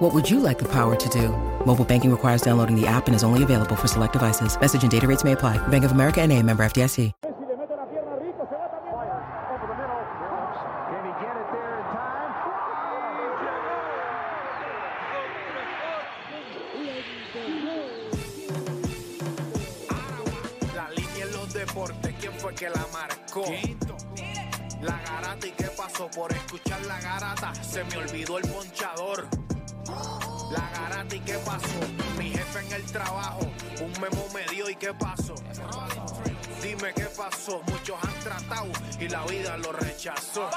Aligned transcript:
What 0.00 0.14
would 0.14 0.30
you 0.30 0.40
like 0.40 0.58
the 0.58 0.64
power 0.64 0.96
to 0.96 1.08
do? 1.10 1.28
Mobile 1.66 1.84
banking 1.84 2.10
requires 2.10 2.40
downloading 2.40 2.74
the 2.74 2.86
app 2.86 3.06
and 3.06 3.14
is 3.14 3.22
only 3.22 3.42
available 3.42 3.76
for 3.76 3.86
select 3.86 4.14
devices. 4.14 4.58
Message 4.58 4.82
and 4.82 4.90
data 4.90 5.06
rates 5.06 5.24
may 5.24 5.32
apply. 5.32 5.58
Bank 5.68 5.84
of 5.84 5.92
America 5.92 6.22
and 6.22 6.32
a 6.32 6.42
member 6.42 6.62
FDIC. 6.64 6.94
Si 6.96 7.12
le 7.20 7.54
mete 7.58 7.76
la 7.76 7.84
pierna 7.84 8.16
rico, 8.16 8.48
se 8.48 8.56
va 8.56 8.70
también. 8.72 8.94
Over 8.96 9.66
the 9.68 9.76
middle. 9.76 10.00
Can 10.88 11.04
he 11.04 11.12
get 11.20 11.36
it 11.36 11.52
there 11.52 11.76
in 11.76 11.84
time? 11.92 12.32
La 20.74 20.88
línea 20.96 21.26
en 21.26 21.32
los 21.32 21.52
deportes, 21.52 22.14
¿quién 22.18 22.32
fue 22.38 22.54
que 22.54 22.70
la 22.70 22.86
marcó? 22.90 23.44
La 24.80 24.98
garata 25.02 25.46
y 25.46 25.50
qué 25.50 25.68
pasó 25.76 26.08
por 26.10 26.32
escuchar 26.32 26.80
la 26.86 26.98
garata, 27.02 27.52
se 27.62 27.84
me 27.84 27.98
olvidó 27.98 28.38
el 28.38 28.48
ponchador. 28.48 28.79
Trabajo, 32.90 33.40
un 33.80 33.92
memo 34.00 34.26
me 34.34 34.44
dio 34.52 34.68
y 34.68 34.76
qué 34.76 34.92
pasó. 34.94 35.34
Dime 36.62 36.92
qué 36.94 37.06
pasó, 37.16 37.62
muchos 37.66 37.96
han 38.02 38.20
tratado 38.20 38.68
y 38.98 39.08
la 39.08 39.24
vida 39.24 39.56
lo 39.56 39.72
rechazó. 39.72 40.48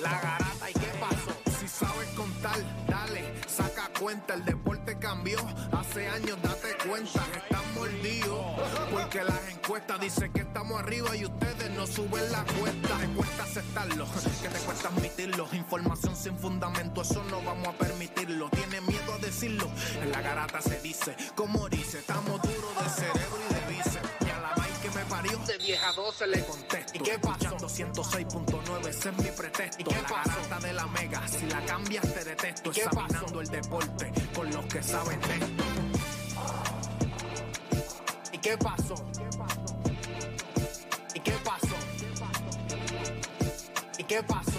La 0.00 0.10
garata 0.10 0.70
y 0.70 0.72
qué 0.72 0.92
pasó, 0.98 1.58
si 1.58 1.68
sabes 1.68 2.08
contar, 2.10 2.58
dale, 2.88 3.34
saca 3.46 3.90
cuenta, 3.98 4.34
el 4.34 4.44
deporte 4.44 4.98
cambió, 4.98 5.38
hace 5.72 6.08
años 6.08 6.38
date 6.42 6.68
cuenta, 6.88 7.20
están 7.36 7.74
mordidos, 7.74 8.44
porque 8.90 9.22
las 9.24 9.48
encuestas 9.50 10.00
dicen 10.00 10.32
que 10.32 10.40
estamos 10.40 10.80
arriba 10.80 11.14
y 11.16 11.26
ustedes 11.26 11.70
no 11.72 11.86
suben 11.86 12.32
la 12.32 12.44
cuesta, 12.44 12.96
te 12.98 13.08
cuesta 13.08 13.42
aceptarlo, 13.42 14.06
que 14.40 14.48
te 14.48 14.58
cuesta 14.60 14.88
admitirlo, 14.88 15.48
información 15.52 16.16
sin 16.16 16.38
fundamento, 16.38 17.02
eso 17.02 17.22
no 17.24 17.42
vamos 17.42 17.68
a 17.68 17.72
permitirlo, 17.72 18.48
decirlo, 19.40 19.70
en 20.02 20.12
la 20.12 20.20
garata 20.20 20.60
se 20.60 20.78
dice, 20.80 21.16
como 21.34 21.66
dice, 21.70 22.00
estamos 22.00 22.42
duros 22.42 22.84
de 22.84 22.90
cerebro 22.90 23.38
y 23.48 23.54
de 23.54 23.60
bíceps, 23.72 24.08
y 24.20 24.30
a 24.30 24.38
la 24.38 24.54
vaina 24.54 24.80
que 24.82 24.90
me 24.90 25.04
parió, 25.06 25.38
de 25.38 25.58
vieja 25.58 25.92
12 25.92 26.26
le 26.26 26.44
contesto, 26.44 26.92
¿y 26.94 26.98
qué 26.98 27.18
pasó? 27.18 27.56
106.9, 27.56 28.86
ese 28.86 29.08
es 29.08 29.16
mi 29.16 29.30
pretexto, 29.30 29.80
¿y 29.80 29.84
qué 29.84 29.94
la 29.94 30.02
garata 30.02 30.60
de 30.60 30.72
la 30.74 30.86
mega, 30.88 31.26
si 31.26 31.46
la 31.46 31.64
cambias 31.64 32.14
te 32.14 32.24
detesto, 32.24 32.70
examinando 32.70 33.40
el 33.40 33.48
deporte 33.48 34.12
con 34.34 34.50
los 34.50 34.64
que 34.66 34.82
saben 34.82 35.18
de 35.22 35.34
esto. 35.34 35.64
¿Y 38.32 38.38
qué 38.38 38.58
pasó? 38.58 38.94
¿Y 41.14 41.20
qué 41.20 41.32
pasó? 41.42 41.76
¿Y 43.96 44.04
qué 44.04 44.22
pasó? 44.22 44.40
La 44.44 44.49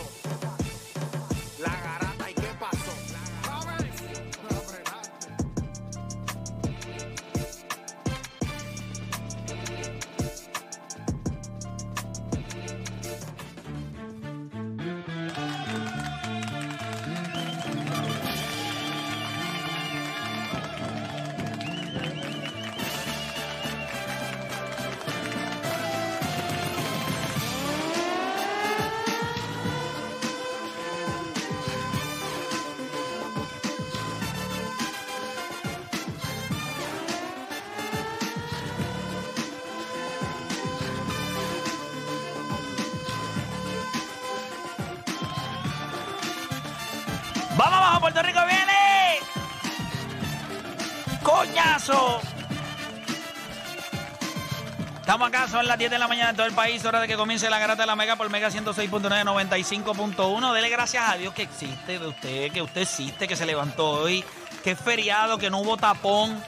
Estamos 55.02 55.28
acá, 55.30 55.48
son 55.48 55.66
las 55.66 55.80
10 55.80 55.89
de 55.89 55.98
la 55.98 56.08
mañana 56.08 56.30
en 56.30 56.36
todo 56.36 56.45
el 56.45 56.54
país, 56.54 56.86
hora 56.86 57.00
de 57.00 57.08
que 57.08 57.16
comience 57.16 57.50
la 57.50 57.58
garata 57.58 57.82
de 57.82 57.88
la 57.88 57.95
Mega 57.95 58.16
por 58.16 58.30
Mega 58.30 58.50
106.9, 58.52 59.02
95.1. 59.26 60.54
Dele 60.54 60.70
gracias 60.70 61.10
a 61.10 61.17
Dios 61.17 61.34
que 61.34 61.42
existe 61.42 61.98
de 61.98 62.08
usted, 62.08 62.52
que 62.52 62.62
usted 62.62 62.82
existe, 62.82 63.28
que 63.28 63.36
se 63.36 63.48
levantó 63.48 63.90
hoy, 63.90 64.23
que 64.64 64.72
es 64.72 64.80
feriado, 64.80 65.40
que 65.40 65.50
no 65.50 65.58
hubo 65.58 65.76
tapón, 65.76 66.42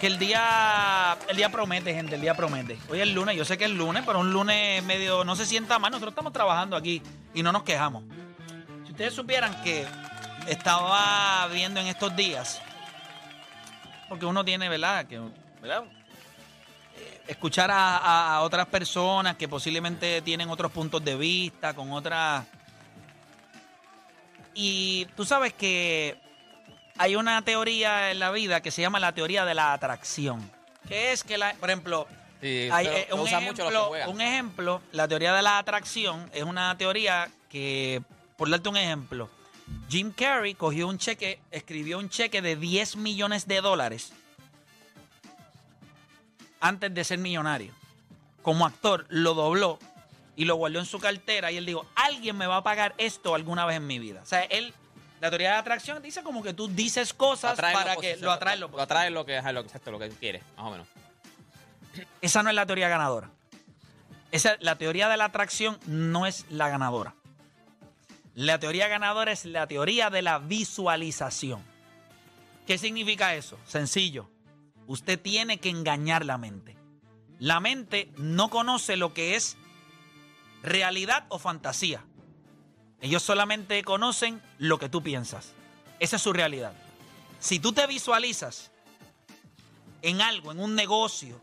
que 0.00 0.06
el 0.06 0.18
día, 0.18 1.18
el 1.28 1.36
día 1.36 1.50
promete, 1.50 1.92
gente, 1.92 2.14
el 2.14 2.22
día 2.22 2.34
promete. 2.34 2.78
Hoy 2.88 3.02
es 3.02 3.08
lunes, 3.08 3.36
yo 3.36 3.44
sé 3.44 3.58
que 3.58 3.66
es 3.66 3.72
lunes, 3.72 4.04
pero 4.06 4.20
un 4.20 4.32
lunes 4.32 4.82
medio, 4.84 5.22
no 5.22 5.36
se 5.36 5.44
sienta 5.44 5.78
mal, 5.78 5.90
nosotros 5.90 6.12
estamos 6.12 6.32
trabajando 6.32 6.76
aquí 6.76 7.02
y 7.34 7.42
no 7.42 7.52
nos 7.52 7.62
quejamos. 7.62 8.04
Si 8.86 8.92
ustedes 8.92 9.12
supieran 9.12 9.62
que 9.62 9.86
estaba 10.46 11.46
viendo 11.48 11.78
en 11.78 11.88
estos 11.88 12.16
días, 12.16 12.58
porque 14.08 14.24
uno 14.24 14.46
tiene, 14.46 14.70
¿verdad? 14.70 15.04
Que, 15.06 15.20
¿verdad? 15.60 15.84
Escuchar 17.26 17.70
a, 17.72 18.40
otras 18.42 18.66
personas 18.66 19.36
que 19.36 19.48
posiblemente 19.48 20.22
tienen 20.22 20.48
otros 20.48 20.72
puntos 20.72 21.04
de 21.04 21.16
vista, 21.16 21.74
con 21.74 21.92
otras... 21.92 22.46
Y 24.54 25.06
tú 25.14 25.24
sabes 25.24 25.52
que 25.52 26.16
hay 26.96 27.16
una 27.16 27.42
teoría 27.42 28.10
en 28.10 28.18
la 28.18 28.30
vida 28.30 28.60
que 28.60 28.70
se 28.70 28.82
llama 28.82 28.98
la 28.98 29.12
teoría 29.12 29.44
de 29.44 29.54
la 29.54 29.72
atracción. 29.72 30.50
Que 30.88 31.12
es 31.12 31.22
que, 31.22 31.38
la, 31.38 31.54
por 31.54 31.70
ejemplo, 31.70 32.08
Sí, 32.40 32.68
hay, 32.70 32.86
eh, 32.86 33.08
un, 33.12 33.26
ejemplo, 33.26 33.90
un 34.06 34.20
ejemplo, 34.20 34.80
la 34.92 35.08
teoría 35.08 35.34
de 35.34 35.42
la 35.42 35.58
atracción 35.58 36.30
es 36.32 36.44
una 36.44 36.78
teoría 36.78 37.28
que, 37.48 38.00
por 38.36 38.48
darte 38.48 38.68
un 38.68 38.76
ejemplo, 38.76 39.28
Jim 39.88 40.12
Carrey 40.12 40.54
cogió 40.54 40.86
un 40.86 40.98
cheque, 40.98 41.40
escribió 41.50 41.98
un 41.98 42.08
cheque 42.08 42.40
de 42.40 42.54
10 42.54 42.96
millones 42.96 43.48
de 43.48 43.60
dólares 43.60 44.12
antes 46.60 46.92
de 46.94 47.04
ser 47.04 47.18
millonario. 47.18 47.72
Como 48.42 48.66
actor, 48.66 49.06
lo 49.08 49.34
dobló 49.34 49.78
y 50.36 50.44
lo 50.44 50.56
guardó 50.56 50.78
en 50.78 50.86
su 50.86 50.98
cartera 51.00 51.50
y 51.52 51.56
él 51.56 51.66
dijo, 51.66 51.86
alguien 51.94 52.36
me 52.36 52.46
va 52.46 52.58
a 52.58 52.62
pagar 52.62 52.94
esto 52.98 53.34
alguna 53.34 53.66
vez 53.66 53.76
en 53.76 53.86
mi 53.86 53.98
vida. 53.98 54.20
O 54.22 54.26
sea, 54.26 54.42
él, 54.44 54.72
la 55.20 55.30
teoría 55.30 55.50
de 55.52 55.56
atracción 55.56 56.02
dice 56.02 56.22
como 56.22 56.42
que 56.42 56.54
tú 56.54 56.68
dices 56.68 57.12
cosas 57.12 57.52
Atrae 57.54 57.74
para 57.74 57.96
que 57.96 58.16
lo 58.16 58.30
atraes 58.30 58.60
lo 58.60 58.68
lo 58.68 58.80
atrae 58.80 59.10
lo 59.10 59.24
que, 59.26 59.40
lo, 59.42 59.62
que- 59.62 59.66
exacto, 59.66 59.90
lo 59.90 59.98
que 59.98 60.08
quieres, 60.10 60.42
más 60.56 60.66
o 60.66 60.70
menos. 60.70 60.86
Esa 62.20 62.42
no 62.42 62.50
es 62.50 62.54
la 62.54 62.66
teoría 62.66 62.88
ganadora. 62.88 63.30
Esa, 64.30 64.56
la 64.60 64.76
teoría 64.76 65.08
de 65.08 65.16
la 65.16 65.24
atracción 65.26 65.78
no 65.86 66.26
es 66.26 66.44
la 66.50 66.68
ganadora. 66.68 67.14
La 68.34 68.60
teoría 68.60 68.86
ganadora 68.86 69.32
es 69.32 69.44
la 69.46 69.66
teoría 69.66 70.10
de 70.10 70.22
la 70.22 70.38
visualización. 70.38 71.60
¿Qué 72.66 72.78
significa 72.78 73.34
eso? 73.34 73.58
Sencillo. 73.66 74.28
Usted 74.88 75.20
tiene 75.20 75.58
que 75.58 75.68
engañar 75.68 76.24
la 76.24 76.38
mente. 76.38 76.74
La 77.38 77.60
mente 77.60 78.10
no 78.16 78.48
conoce 78.48 78.96
lo 78.96 79.12
que 79.12 79.36
es 79.36 79.58
realidad 80.62 81.26
o 81.28 81.38
fantasía. 81.38 82.02
Ellos 83.02 83.22
solamente 83.22 83.84
conocen 83.84 84.42
lo 84.56 84.78
que 84.78 84.88
tú 84.88 85.02
piensas. 85.02 85.52
Esa 86.00 86.16
es 86.16 86.22
su 86.22 86.32
realidad. 86.32 86.72
Si 87.38 87.60
tú 87.60 87.72
te 87.74 87.86
visualizas 87.86 88.70
en 90.00 90.22
algo, 90.22 90.52
en 90.52 90.58
un 90.58 90.74
negocio, 90.74 91.38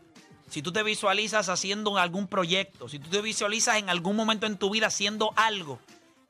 si 0.50 0.60
tú 0.60 0.72
te 0.72 0.82
visualizas 0.82 1.48
haciendo 1.48 1.96
algún 1.98 2.26
proyecto, 2.26 2.88
si 2.88 2.98
tú 2.98 3.08
te 3.10 3.22
visualizas 3.22 3.76
en 3.76 3.88
algún 3.88 4.16
momento 4.16 4.46
en 4.46 4.58
tu 4.58 4.70
vida 4.70 4.88
haciendo 4.88 5.32
algo, 5.36 5.78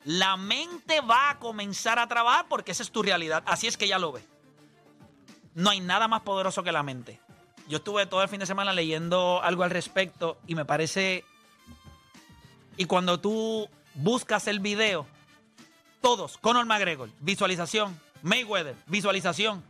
la 0.05 0.37
mente 0.37 1.01
va 1.01 1.31
a 1.31 1.39
comenzar 1.39 1.99
a 1.99 2.09
trabajar 2.09 2.47
porque 2.47 2.73
esa 2.73 2.83
es 2.83 2.91
tu 2.91 3.03
realidad. 3.03 3.43
Así 3.47 3.67
es 3.67 3.79
que 3.79 3.89
ya 3.89 3.99
lo 3.99 4.13
ve. 4.13 4.36
No 5.57 5.71
hay 5.71 5.81
nada 5.81 6.07
más 6.07 6.21
poderoso 6.21 6.63
que 6.63 6.71
la 6.71 6.83
mente. 6.83 7.19
Yo 7.67 7.79
estuve 7.79 8.05
todo 8.05 8.23
el 8.23 8.29
fin 8.29 8.41
de 8.41 8.47
semana 8.47 8.75
leyendo 8.75 9.41
algo 9.43 9.63
al 9.63 9.71
respecto 9.71 10.39
y 10.47 10.55
me 10.55 10.67
parece... 10.67 11.25
Y 12.77 12.85
cuando 12.85 13.19
tú 13.19 13.67
buscas 13.95 14.49
el 14.49 14.61
video, 14.61 15.07
todos, 16.03 16.37
Conor 16.37 16.67
McGregor, 16.67 17.09
visualización, 17.21 17.99
Mayweather, 18.21 18.77
visualización, 18.87 19.65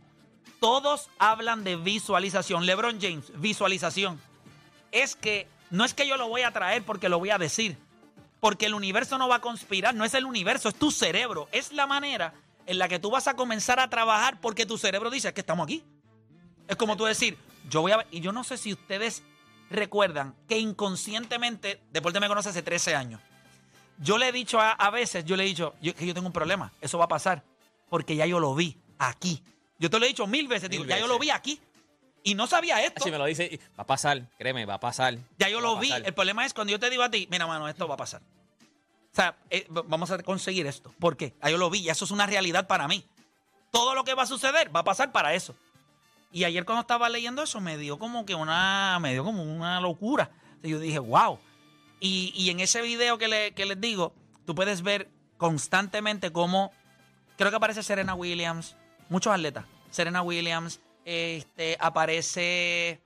todos 0.59 1.09
hablan 1.19 1.63
de 1.63 1.77
visualización. 1.77 2.65
LeBron 2.65 2.99
James, 2.99 3.31
visualización. 3.39 4.19
Es 4.91 5.15
que 5.15 5.47
no 5.69 5.85
es 5.85 5.93
que 5.93 6.05
yo 6.05 6.17
lo 6.17 6.27
voy 6.27 6.41
a 6.41 6.51
traer 6.51 6.83
porque 6.83 7.07
lo 7.07 7.17
voy 7.17 7.29
a 7.29 7.37
decir, 7.37 7.77
porque 8.41 8.65
el 8.65 8.73
universo 8.73 9.17
no 9.17 9.29
va 9.29 9.37
a 9.37 9.41
conspirar, 9.41 9.95
no 9.95 10.03
es 10.03 10.13
el 10.15 10.25
universo, 10.25 10.67
es 10.67 10.75
tu 10.75 10.91
cerebro, 10.91 11.47
es 11.53 11.71
la 11.71 11.87
manera 11.87 12.33
en 12.67 12.77
la 12.77 12.87
que 12.87 12.99
tú 12.99 13.09
vas 13.09 13.27
a 13.27 13.35
comenzar 13.35 13.79
a 13.79 13.89
trabajar 13.89 14.39
porque 14.39 14.65
tu 14.65 14.77
cerebro 14.77 15.09
dice 15.09 15.33
que 15.33 15.41
estamos 15.41 15.63
aquí. 15.63 15.83
Es 16.67 16.75
como 16.75 16.95
tú 16.97 17.05
decir, 17.05 17.37
yo 17.69 17.81
voy 17.81 17.91
a 17.93 17.97
ver, 17.97 18.07
y 18.11 18.19
yo 18.19 18.31
no 18.31 18.43
sé 18.43 18.57
si 18.57 18.73
ustedes 18.73 19.23
recuerdan 19.69 20.35
que 20.47 20.57
inconscientemente, 20.59 21.81
Deporte 21.91 22.19
me 22.19 22.27
conoce 22.27 22.49
hace 22.49 22.61
13 22.61 22.95
años, 22.95 23.21
yo 23.99 24.17
le 24.17 24.27
he 24.29 24.31
dicho 24.31 24.59
a, 24.59 24.71
a 24.73 24.89
veces, 24.91 25.25
yo 25.25 25.35
le 25.35 25.43
he 25.43 25.47
dicho 25.47 25.73
yo- 25.81 25.95
que 25.95 26.05
yo 26.05 26.13
tengo 26.13 26.27
un 26.27 26.33
problema, 26.33 26.71
eso 26.81 26.97
va 26.97 27.05
a 27.05 27.07
pasar, 27.09 27.43
porque 27.89 28.15
ya 28.15 28.25
yo 28.25 28.39
lo 28.39 28.53
vi 28.53 28.77
aquí. 28.99 29.41
Yo 29.79 29.89
te 29.89 29.97
lo 29.99 30.05
he 30.05 30.09
dicho 30.09 30.27
mil 30.27 30.47
veces, 30.47 30.69
digo, 30.69 30.85
ya 30.85 30.99
yo 30.99 31.07
lo 31.07 31.19
vi 31.19 31.29
aquí. 31.29 31.59
Y 32.23 32.35
no 32.35 32.47
sabía 32.47 32.83
esto. 32.83 33.03
Si 33.03 33.11
me 33.11 33.17
lo 33.17 33.25
dice, 33.25 33.59
va 33.79 33.83
a 33.83 33.87
pasar, 33.87 34.21
créeme, 34.37 34.65
va 34.65 34.73
a 34.73 34.79
pasar. 34.79 35.17
Ya 35.37 35.47
yo 35.49 35.61
lo 35.61 35.77
vi. 35.79 35.89
pasar. 35.89 36.05
El 36.07 36.13
problema 36.13 36.45
es 36.45 36.53
cuando 36.53 36.71
yo 36.71 36.79
te 36.79 36.89
digo 36.89 37.03
a 37.03 37.09
ti, 37.09 37.27
mira, 37.31 37.47
mano, 37.47 37.67
esto 37.69 37.87
va 37.87 37.93
a 37.93 37.97
pasar. 37.97 38.21
Sea, 39.17 39.35
eh, 39.49 39.65
vamos 39.69 40.11
a 40.11 40.21
conseguir 40.21 40.67
esto. 40.67 40.93
¿Por 40.99 41.17
qué? 41.17 41.33
Ya 41.43 41.49
yo 41.49 41.57
lo 41.57 41.71
vi 41.71 41.79
y 41.79 41.89
eso 41.89 42.05
es 42.05 42.11
una 42.11 42.27
realidad 42.27 42.67
para 42.67 42.87
mí. 42.87 43.03
Todo 43.71 43.95
lo 43.95 44.03
que 44.03 44.13
va 44.13 44.23
a 44.23 44.27
suceder 44.27 44.73
va 44.75 44.81
a 44.81 44.83
pasar 44.83 45.11
para 45.11 45.33
eso. 45.33 45.55
Y 46.31 46.43
ayer 46.43 46.65
cuando 46.65 46.81
estaba 46.81 47.09
leyendo 47.09 47.41
eso 47.41 47.59
me 47.59 47.77
dio 47.79 47.97
como 47.97 48.25
que 48.27 48.35
una, 48.35 48.99
me 49.01 49.13
dio 49.13 49.23
como 49.23 49.41
una 49.41 49.81
locura. 49.81 50.29
Y 50.61 50.69
yo 50.69 50.79
dije, 50.79 50.99
wow. 50.99 51.39
Y, 51.99 52.31
y 52.35 52.51
en 52.51 52.59
ese 52.59 52.81
video 52.83 53.17
que, 53.17 53.27
le- 53.27 53.53
que 53.55 53.65
les 53.65 53.81
digo, 53.81 54.13
tú 54.45 54.53
puedes 54.53 54.83
ver 54.83 55.09
constantemente 55.37 56.31
cómo, 56.31 56.71
creo 57.37 57.49
que 57.49 57.57
aparece 57.57 57.81
Serena 57.81 58.13
Williams, 58.13 58.75
muchos 59.09 59.33
atletas. 59.33 59.65
Serena 59.89 60.21
Williams, 60.21 60.79
este, 61.05 61.75
aparece... 61.79 63.01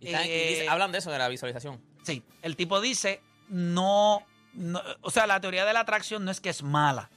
Eh, 0.00 0.46
dice- 0.50 0.68
hablan 0.68 0.92
de 0.92 0.98
eso, 0.98 1.10
de 1.10 1.16
la 1.18 1.28
visualización. 1.28 1.80
Sí, 2.02 2.22
el 2.42 2.56
tipo 2.56 2.80
dice, 2.82 3.22
no, 3.48 4.22
no- 4.54 4.82
o 5.02 5.10
sea, 5.10 5.26
la 5.26 5.40
teoría 5.40 5.64
de 5.64 5.72
la 5.72 5.80
atracción 5.80 6.24
no 6.24 6.30
es 6.30 6.40
que 6.40 6.50
es 6.50 6.62
mala, 6.62 7.10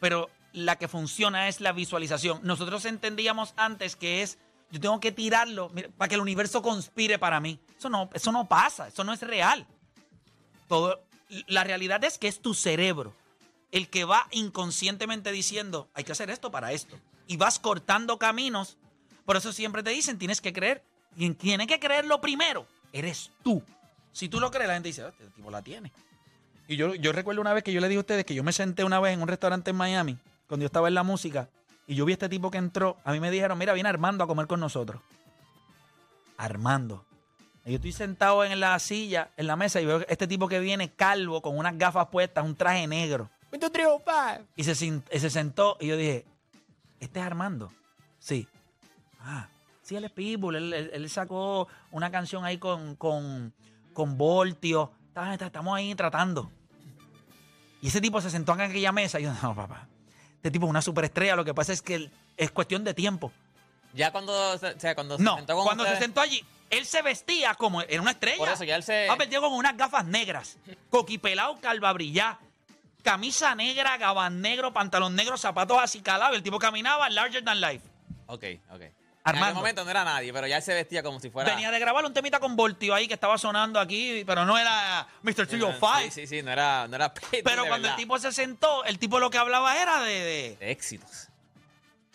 pero 0.00 0.30
la 0.52 0.76
que 0.76 0.88
funciona 0.88 1.48
es 1.48 1.60
la 1.60 1.72
visualización. 1.72 2.40
Nosotros 2.42 2.84
entendíamos 2.84 3.54
antes 3.56 3.96
que 3.96 4.22
es, 4.22 4.38
yo 4.70 4.80
tengo 4.80 5.00
que 5.00 5.12
tirarlo 5.12 5.70
mira, 5.70 5.88
para 5.96 6.08
que 6.08 6.14
el 6.16 6.20
universo 6.20 6.62
conspire 6.62 7.18
para 7.18 7.40
mí. 7.40 7.58
Eso 7.78 7.88
no, 7.88 8.10
eso 8.12 8.32
no 8.32 8.46
pasa, 8.48 8.88
eso 8.88 9.04
no 9.04 9.12
es 9.12 9.20
real. 9.22 9.66
Todo, 10.68 11.02
la 11.46 11.64
realidad 11.64 12.02
es 12.04 12.18
que 12.18 12.28
es 12.28 12.40
tu 12.40 12.54
cerebro 12.54 13.14
el 13.70 13.88
que 13.88 14.04
va 14.04 14.26
inconscientemente 14.32 15.32
diciendo, 15.32 15.88
hay 15.94 16.04
que 16.04 16.12
hacer 16.12 16.28
esto 16.30 16.50
para 16.50 16.72
esto. 16.72 16.98
Y 17.26 17.38
vas 17.38 17.58
cortando 17.58 18.18
caminos. 18.18 18.76
Por 19.24 19.36
eso 19.36 19.50
siempre 19.52 19.82
te 19.82 19.90
dicen, 19.90 20.18
tienes 20.18 20.42
que 20.42 20.52
creer. 20.52 20.84
Quien 21.16 21.34
tiene 21.34 21.66
que 21.66 21.80
creerlo 21.80 22.20
primero, 22.20 22.66
eres 22.92 23.30
tú. 23.42 23.62
Si 24.12 24.28
tú 24.28 24.40
lo 24.40 24.50
crees, 24.50 24.68
la 24.68 24.74
gente 24.74 24.88
dice, 24.90 25.02
"Ah, 25.04 25.08
este 25.08 25.24
tipo 25.28 25.50
la 25.50 25.62
tiene. 25.62 25.90
Y 26.68 26.76
yo, 26.76 26.94
yo 26.94 27.12
recuerdo 27.12 27.40
una 27.40 27.52
vez 27.52 27.64
que 27.64 27.72
yo 27.72 27.80
le 27.80 27.88
dije 27.88 27.98
a 27.98 28.00
ustedes 28.00 28.24
que 28.24 28.34
yo 28.34 28.42
me 28.42 28.52
senté 28.52 28.84
una 28.84 29.00
vez 29.00 29.12
en 29.14 29.22
un 29.22 29.28
restaurante 29.28 29.70
en 29.70 29.76
Miami, 29.76 30.16
cuando 30.46 30.62
yo 30.62 30.66
estaba 30.66 30.88
en 30.88 30.94
la 30.94 31.02
música, 31.02 31.48
y 31.86 31.94
yo 31.94 32.04
vi 32.04 32.12
a 32.12 32.14
este 32.14 32.28
tipo 32.28 32.50
que 32.50 32.58
entró. 32.58 32.96
A 33.04 33.12
mí 33.12 33.20
me 33.20 33.30
dijeron, 33.30 33.58
mira, 33.58 33.72
viene 33.72 33.88
Armando 33.88 34.24
a 34.24 34.26
comer 34.26 34.46
con 34.46 34.60
nosotros. 34.60 35.02
Armando. 36.36 37.04
Y 37.64 37.70
yo 37.70 37.76
estoy 37.76 37.92
sentado 37.92 38.44
en 38.44 38.58
la 38.58 38.78
silla, 38.78 39.30
en 39.36 39.46
la 39.46 39.56
mesa, 39.56 39.80
y 39.80 39.86
veo 39.86 40.04
este 40.08 40.26
tipo 40.26 40.48
que 40.48 40.58
viene 40.60 40.90
calvo, 40.90 41.40
con 41.42 41.56
unas 41.56 41.76
gafas 41.78 42.06
puestas, 42.08 42.44
un 42.44 42.56
traje 42.56 42.86
negro. 42.86 43.30
Y 44.56 44.64
se, 44.64 44.74
se 44.74 45.30
sentó 45.30 45.76
y 45.80 45.88
yo 45.88 45.96
dije, 45.96 46.24
¿este 47.00 47.20
es 47.20 47.26
Armando? 47.26 47.70
Sí. 48.18 48.48
Ah, 49.20 49.46
sí, 49.82 49.94
él 49.94 50.04
es 50.04 50.10
Pitbull. 50.10 50.56
Él, 50.56 50.72
él- 50.72 50.90
él 50.94 51.10
sacó 51.10 51.68
una 51.90 52.10
canción 52.10 52.44
ahí 52.44 52.58
con, 52.58 52.96
con, 52.96 53.52
con 53.92 54.16
Voltio. 54.16 54.90
Estamos 55.14 55.76
ahí 55.76 55.94
tratando. 55.94 56.50
Y 57.80 57.88
ese 57.88 58.00
tipo 58.00 58.20
se 58.20 58.30
sentó 58.30 58.54
en 58.54 58.62
aquella 58.62 58.92
mesa 58.92 59.20
y 59.20 59.24
yo, 59.24 59.32
no, 59.42 59.54
papá. 59.54 59.86
Este 60.36 60.50
tipo 60.50 60.66
es 60.66 60.70
una 60.70 60.82
superestrella. 60.82 61.36
Lo 61.36 61.44
que 61.44 61.54
pasa 61.54 61.72
es 61.72 61.82
que 61.82 62.10
es 62.36 62.50
cuestión 62.50 62.84
de 62.84 62.94
tiempo. 62.94 63.32
Ya 63.92 64.10
cuando, 64.10 64.56
se- 64.58 64.68
o 64.74 64.80
sea, 64.80 64.94
cuando 64.94 65.16
se 65.18 65.22
No, 65.22 65.36
sentó 65.36 65.54
con 65.54 65.64
cuando 65.64 65.84
se 65.84 65.98
sentó 65.98 66.20
allí, 66.20 66.42
él 66.70 66.86
se 66.86 67.02
vestía 67.02 67.54
como 67.54 67.82
era 67.82 68.00
una 68.00 68.12
estrella. 68.12 68.38
Por 68.38 68.48
eso 68.48 68.64
ya 68.64 68.76
él 68.76 68.82
se- 68.82 69.08
Ha 69.10 69.16
perdido 69.16 69.42
con 69.42 69.52
unas 69.52 69.76
gafas 69.76 70.04
negras, 70.06 70.56
coquipelado, 70.88 71.60
calva 71.60 71.92
brillá, 71.92 72.38
camisa 73.02 73.54
negra, 73.54 73.98
gabán 73.98 74.40
negro, 74.40 74.72
pantalón 74.72 75.14
negro, 75.14 75.36
zapatos 75.36 75.78
así 75.80 76.00
calados. 76.00 76.36
El 76.36 76.42
tipo 76.42 76.58
caminaba 76.58 77.10
larger 77.10 77.44
than 77.44 77.60
life. 77.60 77.84
Ok, 78.26 78.44
ok. 78.70 78.82
En 79.24 79.36
aquel 79.36 79.54
momento 79.54 79.84
no 79.84 79.90
era 79.90 80.04
nadie, 80.04 80.32
pero 80.32 80.46
ya 80.48 80.56
él 80.56 80.62
se 80.62 80.74
vestía 80.74 81.02
como 81.02 81.20
si 81.20 81.30
fuera... 81.30 81.50
Venía 81.50 81.70
de 81.70 81.78
grabar 81.78 82.04
un 82.04 82.12
temita 82.12 82.40
con 82.40 82.56
Voltio 82.56 82.92
ahí 82.92 83.06
que 83.06 83.14
estaba 83.14 83.38
sonando 83.38 83.78
aquí, 83.78 84.24
pero 84.26 84.44
no 84.44 84.58
era 84.58 85.06
Mr. 85.22 85.46
Sí, 85.46 85.58
305. 85.58 85.88
Sí, 86.02 86.10
sí, 86.10 86.26
sí, 86.26 86.42
no 86.42 86.50
era, 86.50 86.88
no 86.88 86.96
era 86.96 87.14
Pero 87.44 87.66
cuando 87.66 87.88
el 87.88 87.94
tipo 87.96 88.18
se 88.18 88.32
sentó, 88.32 88.84
el 88.84 88.98
tipo 88.98 89.20
lo 89.20 89.30
que 89.30 89.38
hablaba 89.38 89.80
era 89.80 90.00
de, 90.02 90.12
de, 90.12 90.56
De 90.56 90.70
éxitos. 90.72 91.28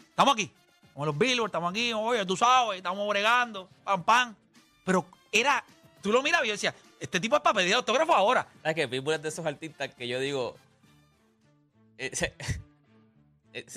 estamos 0.10 0.34
aquí, 0.34 0.52
como 0.94 1.06
los 1.06 1.18
Billboard, 1.18 1.48
estamos 1.50 1.72
aquí, 1.72 1.94
oye, 1.94 2.26
tú 2.26 2.36
sabes, 2.36 2.78
estamos 2.78 3.08
bregando, 3.08 3.70
pam, 3.86 4.04
pam. 4.04 4.36
Pero 4.84 5.06
era, 5.32 5.64
tú 6.02 6.12
lo 6.12 6.22
mirabas 6.22 6.46
y 6.46 6.50
yo 6.50 6.54
decía, 6.56 6.76
este 7.00 7.20
tipo 7.22 7.38
es 7.38 7.42
para 7.42 7.54
pedir 7.54 7.74
autógrafo 7.76 8.14
ahora. 8.14 8.48
¿Sabes 8.64 8.76
qué? 8.76 8.88
Pitbull 8.88 9.14
es 9.14 9.22
de 9.22 9.30
esos 9.30 9.46
artistas 9.46 9.94
que 9.96 10.08
yo 10.10 10.20
digo... 10.20 10.58
eh, 11.98 12.10
eh, 12.12 12.16
se- 12.18 12.34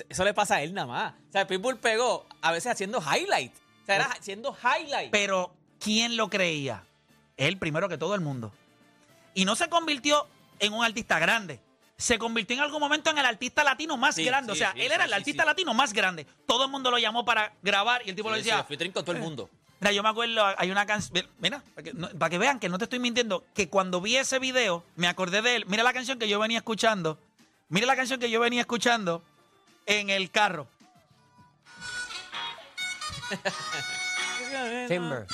eso 0.09 0.23
le 0.23 0.33
pasa 0.33 0.55
a 0.55 0.61
él 0.63 0.73
nada 0.73 0.87
más. 0.87 1.13
O 1.29 1.31
sea, 1.31 1.47
Pitbull 1.47 1.77
pegó 1.77 2.27
a 2.41 2.51
veces 2.51 2.71
haciendo 2.71 2.99
highlight. 3.01 3.53
O 3.83 3.85
sea, 3.85 3.95
era 3.95 4.05
haciendo 4.05 4.55
highlight. 4.63 5.11
Pero, 5.11 5.53
¿quién 5.79 6.17
lo 6.17 6.29
creía? 6.29 6.83
Él 7.37 7.57
primero 7.57 7.89
que 7.89 7.97
todo 7.97 8.15
el 8.15 8.21
mundo. 8.21 8.53
Y 9.33 9.45
no 9.45 9.55
se 9.55 9.69
convirtió 9.69 10.27
en 10.59 10.73
un 10.73 10.83
artista 10.83 11.17
grande. 11.19 11.59
Se 11.97 12.17
convirtió 12.17 12.55
en 12.55 12.63
algún 12.63 12.79
momento 12.79 13.09
en 13.11 13.17
el 13.19 13.25
artista 13.25 13.63
latino 13.63 13.95
más 13.97 14.15
Sí, 14.15 14.23
grande. 14.25 14.53
sí, 14.53 14.57
o 14.57 14.59
sea, 14.59 14.73
sí, 14.73 14.81
él 14.81 14.91
era 14.91 15.05
el 15.05 15.13
artista 15.13 15.45
latino 15.45 15.73
más 15.73 15.93
grande. 15.93 16.25
Todo 16.47 16.65
el 16.65 16.71
mundo 16.71 16.89
lo 16.91 16.97
llamó 16.97 17.23
para 17.25 17.53
grabar 17.61 18.01
y 18.05 18.09
el 18.09 18.15
tipo 18.15 18.29
le 18.31 18.37
decía, 18.37 18.63
featuring 18.63 18.91
con 18.91 19.05
todo 19.05 19.15
el 19.15 19.21
mundo. 19.21 19.49
Mira, 19.79 19.91
yo 19.93 20.03
me 20.03 20.09
acuerdo, 20.09 20.43
hay 20.57 20.69
una 20.69 20.85
canción. 20.85 21.27
Mira, 21.39 21.63
para 21.73 21.83
que, 21.83 21.93
no- 21.93 22.09
para 22.09 22.29
que 22.29 22.37
vean 22.37 22.59
que 22.59 22.69
no 22.69 22.77
te 22.77 22.83
estoy 22.85 22.99
mintiendo, 22.99 23.43
que 23.55 23.67
cuando 23.69 23.99
vi 24.01 24.15
ese 24.17 24.37
video, 24.39 24.83
me 24.95 25.07
acordé 25.07 25.41
de 25.41 25.55
él. 25.57 25.65
Mira 25.67 25.81
la 25.83 25.93
canción 25.93 26.19
que 26.19 26.27
yo 26.29 26.39
venía 26.39 26.57
escuchando. 26.59 27.17
Mira 27.69 27.87
la 27.87 27.95
canción 27.95 28.19
que 28.19 28.29
yo 28.29 28.39
venía 28.39 28.61
escuchando 28.61 29.23
en 29.99 30.09
el 30.09 30.31
carro. 30.31 30.67
Timber. 34.87 35.27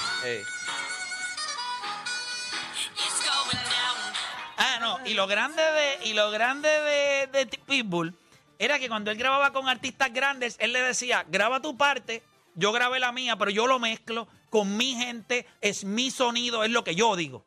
Ah, 4.57 4.77
no. 4.79 4.99
Y 5.05 5.13
lo 5.13 5.27
grande 5.27 5.61
de, 5.61 6.05
y 6.05 6.13
lo 6.13 6.31
grande 6.31 6.69
de, 6.69 7.27
de 7.27 7.45
Pitbull 7.45 8.17
era 8.59 8.79
que 8.79 8.89
cuando 8.89 9.11
él 9.11 9.17
grababa 9.17 9.53
con 9.53 9.67
artistas 9.67 10.11
grandes, 10.11 10.55
él 10.59 10.73
le 10.73 10.81
decía, 10.81 11.23
graba 11.27 11.61
tu 11.61 11.77
parte, 11.77 12.23
yo 12.55 12.71
grabé 12.71 12.99
la 12.99 13.11
mía, 13.11 13.35
pero 13.37 13.51
yo 13.51 13.67
lo 13.67 13.77
mezclo 13.77 14.27
con 14.49 14.75
mi 14.77 14.95
gente, 14.95 15.45
es 15.61 15.83
mi 15.83 16.09
sonido, 16.09 16.63
es 16.63 16.71
lo 16.71 16.83
que 16.83 16.95
yo 16.95 17.15
digo. 17.15 17.43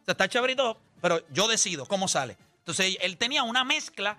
O 0.00 0.04
sea, 0.04 0.12
está 0.12 0.28
todo, 0.28 0.78
pero 1.02 1.22
yo 1.30 1.48
decido 1.48 1.84
cómo 1.86 2.08
sale. 2.08 2.38
Entonces, 2.58 2.96
él 3.02 3.18
tenía 3.18 3.42
una 3.42 3.64
mezcla 3.64 4.16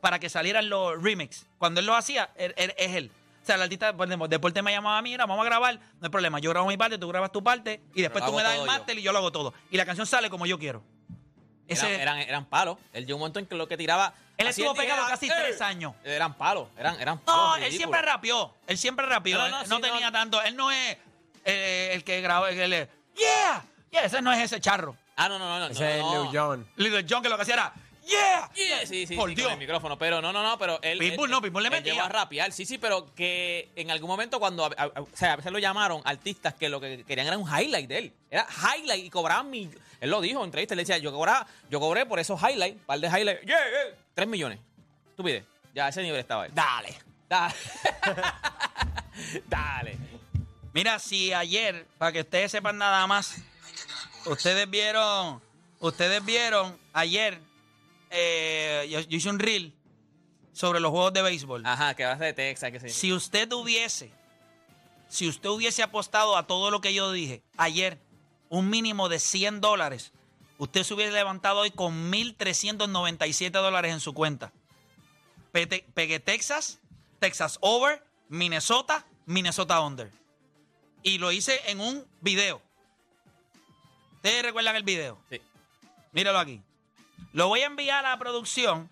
para 0.00 0.18
que 0.18 0.28
salieran 0.28 0.68
los 0.68 1.02
remix. 1.02 1.46
Cuando 1.58 1.80
él 1.80 1.86
lo 1.86 1.94
hacía, 1.94 2.30
él- 2.36 2.54
él- 2.56 2.74
es 2.76 2.94
él. 2.96 3.10
O 3.42 3.46
sea, 3.46 3.54
el 3.56 3.62
artista, 3.62 3.96
por 3.96 4.06
ejemplo, 4.06 4.28
Deporte 4.28 4.60
me 4.62 4.70
llamaba 4.72 4.98
a 4.98 5.02
mí, 5.02 5.10
mira, 5.10 5.24
vamos 5.26 5.42
a 5.42 5.46
grabar, 5.46 5.74
no 5.76 5.82
hay 6.06 6.10
problema. 6.10 6.38
Yo 6.40 6.50
grabo 6.50 6.66
mi 6.68 6.76
parte, 6.76 6.98
tú 6.98 7.08
grabas 7.08 7.32
tu 7.32 7.42
parte 7.42 7.80
y 7.94 8.02
después 8.02 8.24
tú 8.24 8.32
me 8.32 8.42
das 8.42 8.54
el 8.56 8.66
máster 8.66 8.98
y 8.98 9.02
yo 9.02 9.12
lo 9.12 9.18
hago 9.18 9.32
todo. 9.32 9.54
Y 9.70 9.76
la 9.76 9.86
canción 9.86 10.06
sale 10.06 10.28
como 10.30 10.44
yo 10.46 10.58
quiero. 10.58 10.82
Eran, 11.66 11.86
Ese- 11.86 12.02
eran, 12.02 12.18
eran 12.18 12.44
palos. 12.46 12.76
Él 12.92 13.06
llegó 13.06 13.16
un 13.16 13.20
momento 13.20 13.38
en 13.38 13.46
que 13.46 13.54
lo 13.54 13.68
que 13.68 13.76
tiraba. 13.76 14.12
Él 14.36 14.46
estuvo 14.48 14.74
pegado 14.74 15.06
casi 15.06 15.26
¡eh! 15.28 15.32
tres 15.36 15.60
años. 15.60 15.94
Eran 16.04 16.34
palos. 16.34 16.68
Eran, 16.76 17.00
eran 17.00 17.18
palos. 17.18 17.58
No, 17.60 17.64
él 17.64 17.72
siempre 17.72 18.02
rapeó. 18.02 18.54
Él 18.66 18.76
siempre 18.76 19.06
rapeó. 19.06 19.38
No, 19.38 19.46
Él 19.46 19.50
no, 19.52 19.58
No, 19.58 19.64
sí, 19.64 19.70
no. 19.70 19.80
tenía 19.80 20.10
tanto. 20.10 20.42
Él 20.42 20.56
no 20.56 20.70
es 20.72 20.96
eh, 21.44 21.90
el 21.94 22.02
que 22.02 22.20
grabó. 22.20 22.46
El, 22.48 22.58
el- 22.72 22.88
yeah, 23.14 23.62
yeah, 23.92 24.04
ese 24.04 24.20
no 24.20 24.32
es 24.32 24.40
ese 24.40 24.60
charro. 24.60 24.96
Ah, 25.16 25.28
no, 25.28 25.38
no, 25.38 25.48
no. 25.48 25.58
no 25.60 25.66
Ese 25.66 25.98
es 25.98 26.02
no. 26.02 26.24
Lil 26.24 26.38
Jon. 26.40 26.68
Little 26.76 27.06
John 27.08 27.22
que 27.22 27.28
lo 27.28 27.36
que 27.36 27.42
hacía 27.42 27.54
era 27.54 27.72
yeah. 28.06 28.50
Yeah, 28.54 28.86
sí, 28.86 29.06
sí, 29.06 29.16
Por 29.16 29.28
sí, 29.30 29.34
Dios. 29.36 29.46
con 29.48 29.54
el 29.54 29.58
micrófono. 29.58 29.96
Pero 29.98 30.20
no, 30.20 30.32
no, 30.32 30.42
no, 30.42 30.58
pero 30.58 30.78
él. 30.82 30.98
Pitbull 30.98 31.26
él- 31.28 31.30
no, 31.30 31.42
Pitbull 31.42 31.62
le 31.62 31.68
él 31.68 31.72
metía. 31.74 31.92
llegó 31.94 32.04
a 32.04 32.08
rapear, 32.08 32.52
sí, 32.52 32.64
sí, 32.66 32.78
pero 32.78 33.12
que 33.14 33.70
en 33.76 33.90
algún 33.90 34.08
momento 34.08 34.38
cuando. 34.40 34.64
a- 34.66 34.70
a- 34.76 35.00
o 35.00 35.08
sea, 35.14 35.34
a 35.34 35.36
veces 35.36 35.52
lo 35.52 35.58
llamaron 35.58 36.02
artistas 36.04 36.54
que 36.54 36.68
lo 36.68 36.80
que 36.80 37.04
querían 37.04 37.26
era 37.26 37.38
un 37.38 37.48
highlight 37.48 37.88
de 37.88 37.98
él. 37.98 38.12
Era 38.30 38.46
highlight 38.76 39.04
y 39.04 39.10
cobraban 39.10 39.50
mil. 39.50 39.76
Él 40.00 40.10
lo 40.10 40.20
dijo 40.20 40.38
en 40.40 40.46
entrevista, 40.46 40.74
él 40.74 40.78
decía, 40.78 40.98
yo 40.98 41.12
cobraba, 41.12 41.46
yo 41.70 41.78
cobré 41.80 42.06
por 42.06 42.18
esos 42.18 42.40
highlights, 42.40 42.80
par 42.86 42.98
de 43.00 43.06
highlights. 43.08 43.42
Yeah, 43.46 43.58
yeah, 43.58 43.96
tres 44.14 44.28
millones. 44.28 44.58
Tú 45.16 45.22
pides. 45.24 45.44
Ya 45.74 45.86
a 45.86 45.88
ese 45.90 46.02
nivel 46.02 46.18
estaba 46.20 46.46
él. 46.46 46.52
Dale. 46.54 46.94
Dale. 47.28 47.54
Dale. 49.48 49.96
Mira, 50.72 50.98
si 50.98 51.32
ayer, 51.32 51.86
para 51.98 52.12
que 52.12 52.20
ustedes 52.20 52.50
sepan 52.52 52.78
nada 52.78 53.06
más, 53.06 53.36
ustedes 54.26 54.68
vieron, 54.70 55.40
ustedes 55.80 56.24
vieron 56.24 56.78
ayer, 56.92 57.40
eh, 58.10 58.88
yo, 58.90 59.00
yo 59.00 59.16
hice 59.16 59.30
un 59.30 59.38
reel 59.38 59.74
sobre 60.52 60.80
los 60.80 60.90
juegos 60.90 61.12
de 61.12 61.22
béisbol. 61.22 61.64
Ajá, 61.64 61.94
que 61.94 62.04
vas 62.04 62.18
de 62.18 62.32
Texas, 62.32 62.70
que 62.70 62.78
yo. 62.78 62.88
Si 62.88 63.12
usted 63.12 63.50
hubiese, 63.52 64.12
si 65.08 65.28
usted 65.28 65.48
hubiese 65.48 65.82
apostado 65.82 66.36
a 66.36 66.46
todo 66.46 66.70
lo 66.70 66.80
que 66.80 66.92
yo 66.92 67.12
dije 67.12 67.42
ayer, 67.56 67.98
un 68.48 68.68
mínimo 68.68 69.08
de 69.08 69.18
100 69.18 69.60
dólares, 69.60 70.12
usted 70.58 70.82
se 70.82 70.94
hubiera 70.94 71.12
levantado 71.12 71.60
hoy 71.60 71.70
con 71.70 72.12
1.397 72.12 73.50
dólares 73.50 73.92
en 73.92 74.00
su 74.00 74.12
cuenta. 74.12 74.52
Pegué 75.52 76.20
Texas, 76.20 76.80
Texas 77.18 77.58
over, 77.60 78.04
Minnesota, 78.28 79.06
Minnesota 79.26 79.80
under. 79.80 80.10
Y 81.02 81.18
lo 81.18 81.32
hice 81.32 81.60
en 81.66 81.80
un 81.80 82.06
video. 82.20 82.60
¿Ustedes 84.16 84.42
recuerdan 84.42 84.76
el 84.76 84.82
video? 84.82 85.18
Sí. 85.30 85.40
Míralo 86.12 86.38
aquí. 86.38 86.60
Lo 87.32 87.48
voy 87.48 87.60
a 87.60 87.66
enviar 87.66 88.04
a 88.04 88.10
la 88.10 88.18
producción. 88.18 88.88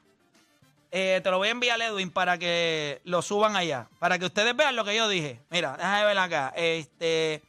Eh, 0.90 1.20
te 1.23 1.30
lo 1.30 1.38
voy 1.38 1.49
a 1.49 1.50
enviar, 1.50 1.80
Edwin, 1.80 2.11
para 2.11 2.38
que 2.38 3.00
lo 3.04 3.20
suban 3.20 3.56
allá. 3.56 3.88
Para 3.99 4.18
que 4.18 4.25
ustedes 4.25 4.56
vean 4.56 4.75
lo 4.76 4.85
que 4.85 4.97
yo 4.97 5.08
dije. 5.08 5.38
Mira, 5.50 5.76
déjame 5.76 6.04
ver 6.04 6.18
acá. 6.18 6.52
Este. 6.56 7.42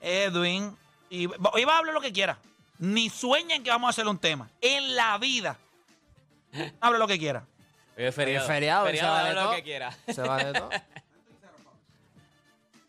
Edwin. 0.00 0.76
Y 1.08 1.26
hoy 1.26 1.64
va 1.64 1.74
a 1.74 1.78
hablar 1.78 1.94
lo 1.94 2.00
que 2.00 2.12
quiera. 2.12 2.38
Ni 2.78 3.10
sueñen 3.10 3.62
que 3.64 3.70
vamos 3.70 3.88
a 3.88 3.90
hacer 3.90 4.06
un 4.06 4.18
tema. 4.18 4.48
En 4.60 4.94
la 4.94 5.18
vida. 5.18 5.58
Hable 6.80 6.98
lo 6.98 7.06
que 7.08 7.18
quiera. 7.18 7.44
Hoy 7.96 8.04
es 8.04 8.14
feriado. 8.14 8.46
Hoy 8.46 8.50
es 8.50 8.54
feriado, 8.56 8.84
se 8.86 8.90
Feriado, 8.92 9.12
vale 9.14 9.28
hable 9.28 9.34
lo 9.40 9.46
todo. 9.46 9.56
que 9.56 9.62
quiera. 9.62 9.96
Se 10.08 10.22
va 10.22 10.36
de 10.44 10.52
todo. 10.52 10.70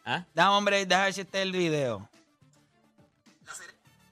¿Ah? 0.05 0.23
Dame, 0.33 0.55
hombre, 0.55 0.85
déjame 0.85 1.05
ver 1.05 1.13
si 1.13 1.21
este 1.21 1.37
es 1.39 1.43
el 1.43 1.51
video. 1.51 2.07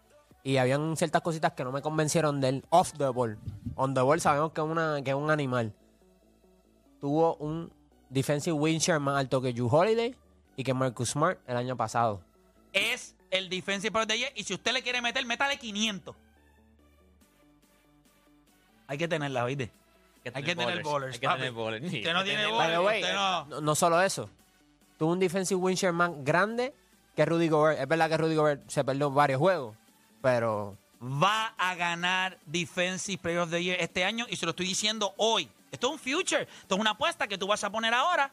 y 0.44 0.58
habían 0.58 0.96
ciertas 0.96 1.22
cositas 1.22 1.54
que 1.54 1.64
no 1.64 1.72
me 1.72 1.82
convencieron 1.82 2.40
de 2.42 2.50
él 2.50 2.66
off 2.70 2.94
the 2.94 3.08
ball. 3.10 3.38
On 3.76 3.94
the 3.94 4.02
ball 4.02 4.22
sabemos 4.22 4.52
que 4.52 4.62
es, 4.62 4.68
una, 4.68 5.02
que 5.04 5.10
es 5.10 5.16
un 5.16 5.32
animal. 5.32 5.74
Tuvo 7.06 7.36
un 7.36 7.72
defensive 8.10 8.54
win 8.58 8.80
share 8.80 9.00
más 9.00 9.20
alto 9.20 9.40
que 9.40 9.54
Drew 9.54 9.68
Holiday 9.68 10.16
y 10.58 10.64
que 10.64 10.74
Marcus 10.74 11.12
Smart 11.12 11.38
el 11.46 11.56
año 11.56 11.78
pasado. 11.78 12.20
Es 12.74 13.14
el 13.30 13.48
Defensive 13.48 13.92
Player 13.92 14.06
of 14.06 14.12
the 14.12 14.18
Year 14.18 14.32
y 14.36 14.44
si 14.44 14.56
usted 14.56 14.74
le 14.74 14.82
quiere 14.82 15.04
meter, 15.04 15.24
métale 15.24 15.60
500. 15.60 16.16
Hay 18.88 18.98
que 18.98 19.08
tenerla, 19.08 19.44
¿oíste? 19.44 19.70
Hay 20.34 20.42
que 20.42 20.56
tener 20.56 20.82
bowlers, 20.82 21.14
Hay 21.14 21.20
que 21.20 21.28
tener 21.28 21.52
bowlers. 21.52 21.86
Usted 21.86 22.12
no 22.12 22.24
tiene 22.24 22.48
bowlers. 22.48 23.14
No- 23.14 23.46
no, 23.46 23.62
no 23.62 23.76
solo 23.76 24.02
eso. 24.02 24.28
Tuvo 24.98 25.12
un 25.12 25.20
defensive 25.20 25.60
win 25.62 25.76
share 25.76 25.94
más 25.94 26.10
grande 26.24 26.74
que 27.16 27.24
Rudy 27.24 27.50
Gobert. 27.50 27.80
Es 27.82 27.88
verdad 27.88 28.10
que 28.10 28.18
Rudy 28.18 28.34
Gobert 28.36 28.68
se 28.68 28.84
perdió 28.84 29.12
varios 29.12 29.38
juegos, 29.38 29.76
pero 30.24 30.76
va 31.00 31.54
a 31.60 31.76
ganar 31.76 32.40
Defensive 32.48 33.20
Player 33.22 33.42
of 33.42 33.52
the 33.52 33.64
Year 33.64 33.78
este 33.80 34.04
año 34.04 34.26
y 34.28 34.38
se 34.38 34.48
lo 34.48 34.50
estoy 34.50 34.66
diciendo 34.66 35.14
hoy. 35.18 35.52
Esto 35.76 35.88
es 35.88 35.94
un 35.94 36.00
future, 36.00 36.42
esto 36.44 36.76
es 36.76 36.82
una 36.82 36.92
apuesta 36.92 37.28
que 37.28 37.38
tú 37.38 37.48
vas 37.48 37.64
a 37.64 37.70
poner 37.72 37.94
ahora. 37.94 38.32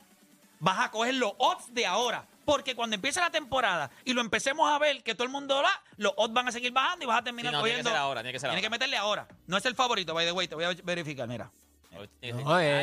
Vas 0.58 0.78
a 0.78 0.90
coger 0.90 1.14
los 1.14 1.32
odds 1.38 1.72
de 1.74 1.84
ahora. 1.86 2.24
Porque 2.44 2.74
cuando 2.74 2.94
empiece 2.96 3.20
la 3.20 3.30
temporada 3.30 3.88
y 4.04 4.12
lo 4.14 4.20
empecemos 4.20 4.68
a 4.68 4.76
ver 4.78 5.02
que 5.04 5.14
todo 5.14 5.24
el 5.24 5.30
mundo 5.30 5.62
va, 5.62 5.70
los 5.96 6.12
odds 6.16 6.32
van 6.34 6.48
a 6.48 6.52
seguir 6.52 6.72
bajando 6.72 7.04
y 7.04 7.06
vas 7.08 7.20
a 7.20 7.22
terminar 7.22 7.52
Sí, 7.52 7.56
no, 7.56 7.62
tiene 7.62 7.78
que 7.78 7.82
cogiendo. 7.82 7.90
ser 7.90 7.98
ahora, 7.98 8.20
tiene 8.22 8.32
que 8.32 8.38
ser 8.40 8.48
Tiene 8.50 8.56
ahora. 8.58 8.62
que 8.66 8.70
meterle 8.70 8.96
ahora. 8.96 9.28
No 9.46 9.56
es 9.56 9.64
el 9.66 9.74
favorito, 9.76 10.12
by 10.14 10.26
the 10.26 10.32
way, 10.32 10.48
te 10.48 10.54
voy 10.56 10.64
a 10.64 10.72
verificar, 10.82 11.28
mira. 11.28 11.50
No, 11.92 12.00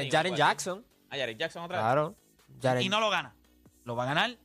Jaren. 0.09 0.35
Jackson. 0.35 0.85
Ah, 1.09 1.17
Jaren 1.17 1.37
Jackson 1.37 1.63
otra 1.63 1.77
vez. 1.77 1.83
Claro. 1.83 2.15
Jaren- 2.61 2.83
Y 2.83 2.89
no 2.89 2.99
lo 2.99 3.09
gana. 3.09 3.33
Lo 3.85 3.95
va 3.95 4.03
a 4.03 4.05
ganar. 4.07 4.37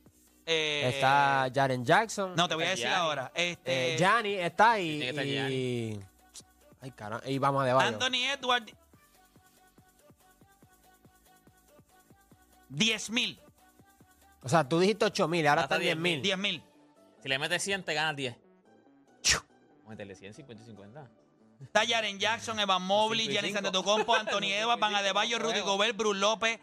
eh, 0.47 0.91
está 0.93 1.49
Jaren 1.53 1.83
Jackson. 1.85 2.35
No, 2.35 2.47
te 2.47 2.55
voy 2.55 2.65
a 2.65 2.69
decir 2.69 2.85
Gianni. 2.85 2.99
ahora. 3.01 3.31
Este, 3.35 3.93
Eh, 3.93 3.97
Gianni 3.97 4.33
está 4.33 4.77
estar 4.77 5.25
y... 5.25 5.99
Ay, 6.81 6.91
caramba. 6.91 7.27
Y 7.27 7.37
vamos 7.39 7.65
de 7.65 7.73
Bayo. 7.73 7.87
Anthony 7.87 8.25
Edwards. 8.31 8.73
10 12.69 13.09
mil. 13.11 13.39
O 14.41 14.49
sea, 14.49 14.67
tú 14.67 14.79
dijiste 14.79 15.05
8 15.05 15.27
mil, 15.27 15.47
ahora 15.47 15.63
Hasta 15.63 15.75
están 15.75 15.85
10 15.85 15.97
mil. 15.97 16.21
10 16.21 16.37
mil. 16.37 16.63
Si 17.21 17.29
le 17.29 17.39
metes 17.39 17.63
100, 17.63 17.83
te 17.83 17.93
ganas 17.93 18.15
10. 18.15 18.35
Vamos 18.35 19.87
a 19.87 19.89
meterle 19.89 20.15
100, 20.15 20.33
50 20.33 20.63
y 20.63 20.65
50. 20.67 21.11
Está 21.61 21.85
Jaren 21.87 22.19
Jackson, 22.19 22.59
Evan 22.59 22.81
Mobley, 22.83 23.27
Giannis. 23.27 23.55
Antetokounmpo, 23.55 24.15
Anthony 24.19 24.51
Edwards, 24.51 24.79
Van 24.79 24.95
Adebayo, 24.95 25.39
Rudy 25.39 25.61
Gobert, 25.61 25.95
Bruce 25.95 26.19
López, 26.19 26.59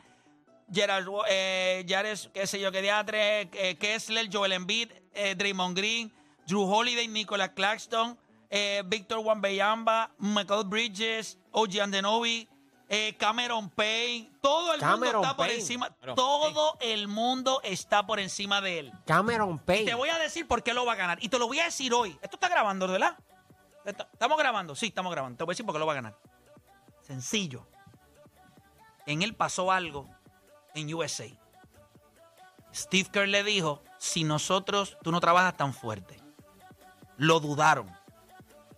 Gerard, 0.73 1.07
eh, 1.29 1.85
Jared, 1.89 2.19
qué 2.33 2.47
sé 2.47 2.61
yo, 2.61 2.71
qué 2.73 2.83
diatre, 2.83 3.43
eh, 3.53 3.77
Kessler, 3.79 4.29
Joel 4.33 4.53
Embiid, 4.53 4.91
eh, 5.15 5.35
Draymond 5.35 5.77
Green, 5.77 6.13
Drew 6.47 6.63
Holiday, 6.63 7.09
Nicolas 7.09 7.51
Claxton, 7.51 8.19
eh, 8.51 8.83
Víctor 8.87 9.19
Wembanyama, 9.21 10.13
Michael 10.19 10.65
Bridges, 10.65 11.39
OG 11.53 11.81
Andenovi, 11.81 12.49
eh, 12.95 13.17
Cameron 13.19 13.71
Payne, 13.71 14.31
todo 14.43 14.75
el 14.75 14.81
Cameron 14.81 15.01
mundo 15.23 15.23
está 15.23 15.37
por 15.37 15.49
encima, 15.49 15.91
Pero, 15.99 16.15
todo 16.15 16.77
el 16.81 17.09
mundo 17.09 17.61
está 17.65 18.07
por 18.07 18.21
encima 18.21 18.61
de 18.61 18.81
él. 18.81 18.93
Cameron 19.07 19.59
Payne. 19.59 19.87
Te 19.87 19.95
voy 19.95 20.11
a 20.11 20.19
decir 20.19 20.47
por 20.47 20.63
qué 20.63 20.75
lo 20.75 20.85
va 20.85 20.93
a 20.93 20.97
ganar. 20.97 21.19
Y 21.23 21.29
te 21.31 21.39
lo 21.39 21.47
voy 21.47 21.59
a 21.61 21.65
decir 21.65 21.95
hoy. 21.95 22.11
Esto 22.23 22.37
está 22.37 22.49
grabando, 22.51 22.87
¿verdad? 22.87 23.17
¿Estamos 23.85 24.37
grabando? 24.39 24.75
Sí, 24.75 24.87
estamos 24.89 25.11
grabando. 25.11 25.39
Te 25.39 25.45
voy 25.45 25.53
a 25.53 25.55
decir 25.55 25.65
por 25.65 25.75
qué 25.75 25.79
lo 25.79 25.87
va 25.87 25.93
a 25.93 25.97
ganar. 25.97 26.17
Sencillo. 27.01 27.67
En 29.07 29.23
él 29.23 29.35
pasó 29.35 29.73
algo 29.73 30.09
en 30.75 30.93
USA. 30.95 31.27
Steve 32.75 33.09
Kerr 33.11 33.29
le 33.29 33.43
dijo, 33.43 33.83
si 33.99 34.23
nosotros, 34.25 34.97
tú 35.03 35.13
no 35.13 35.21
trabajas 35.21 35.57
tan 35.57 35.75
fuerte. 35.75 36.19
Lo 37.17 37.41
dudaron. 37.41 37.91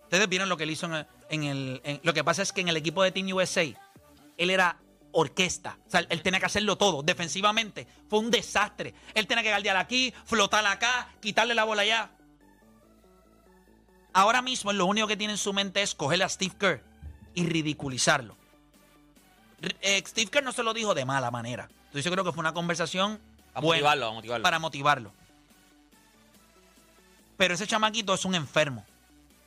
Ustedes 0.03 0.27
vieron 0.29 0.49
lo 0.49 0.57
que 0.57 0.63
él 0.63 0.71
hizo 0.71 0.85
en 0.87 0.93
el... 0.93 1.07
en 1.29 1.43
el- 1.43 1.81
en- 1.83 1.99
lo 2.03 2.13
que 2.13 2.23
pasa 2.23 2.41
es 2.41 2.51
que 2.53 2.61
en 2.61 2.67
el 2.69 2.77
equipo 2.77 3.03
de 3.03 3.11
Team 3.11 3.27
USA, 3.33 3.63
él 4.37 4.49
era 4.49 4.77
orquesta. 5.11 5.77
O 5.87 5.89
sea, 5.89 6.01
él 6.01 6.21
tenía 6.21 6.39
que 6.39 6.45
hacerlo 6.45 6.77
todo, 6.77 7.01
defensivamente. 7.01 7.87
Fue 8.09 8.19
un 8.19 8.29
desastre. 8.31 8.93
Él 9.13 9.27
tenía 9.27 9.43
que 9.43 9.49
guardiar 9.49 9.77
aquí, 9.77 10.13
flotar 10.25 10.65
acá, 10.65 11.09
quitarle 11.21 11.55
la 11.55 11.63
bola 11.63 11.83
allá. 11.83 12.11
Ahora 14.13 14.41
mismo 14.41 14.71
lo 14.73 14.85
único 14.85 15.07
que 15.07 15.17
tiene 15.17 15.33
en 15.33 15.37
su 15.37 15.53
mente 15.53 15.81
es 15.81 15.93
coger 15.95 16.23
a 16.23 16.29
Steve 16.29 16.55
Kerr 16.57 16.83
y 17.33 17.45
ridiculizarlo. 17.45 18.37
Eh, 19.81 20.03
Steve 20.05 20.29
Kerr 20.29 20.43
no 20.43 20.51
se 20.51 20.63
lo 20.63 20.73
dijo 20.73 20.93
de 20.93 21.05
mala 21.05 21.31
manera. 21.31 21.69
Entonces 21.85 22.05
yo 22.05 22.11
creo 22.11 22.23
que 22.23 22.31
fue 22.31 22.41
una 22.41 22.53
conversación 22.53 23.19
Para 23.53 23.65
buena 23.65 23.81
motivarlo, 23.81 24.05
para 24.05 24.13
motivarlo. 24.15 24.43
para 24.43 24.59
motivarlo. 24.59 25.11
Pero 27.37 27.53
ese 27.55 27.67
chamaquito 27.67 28.13
es 28.13 28.23
un 28.25 28.35
enfermo. 28.35 28.85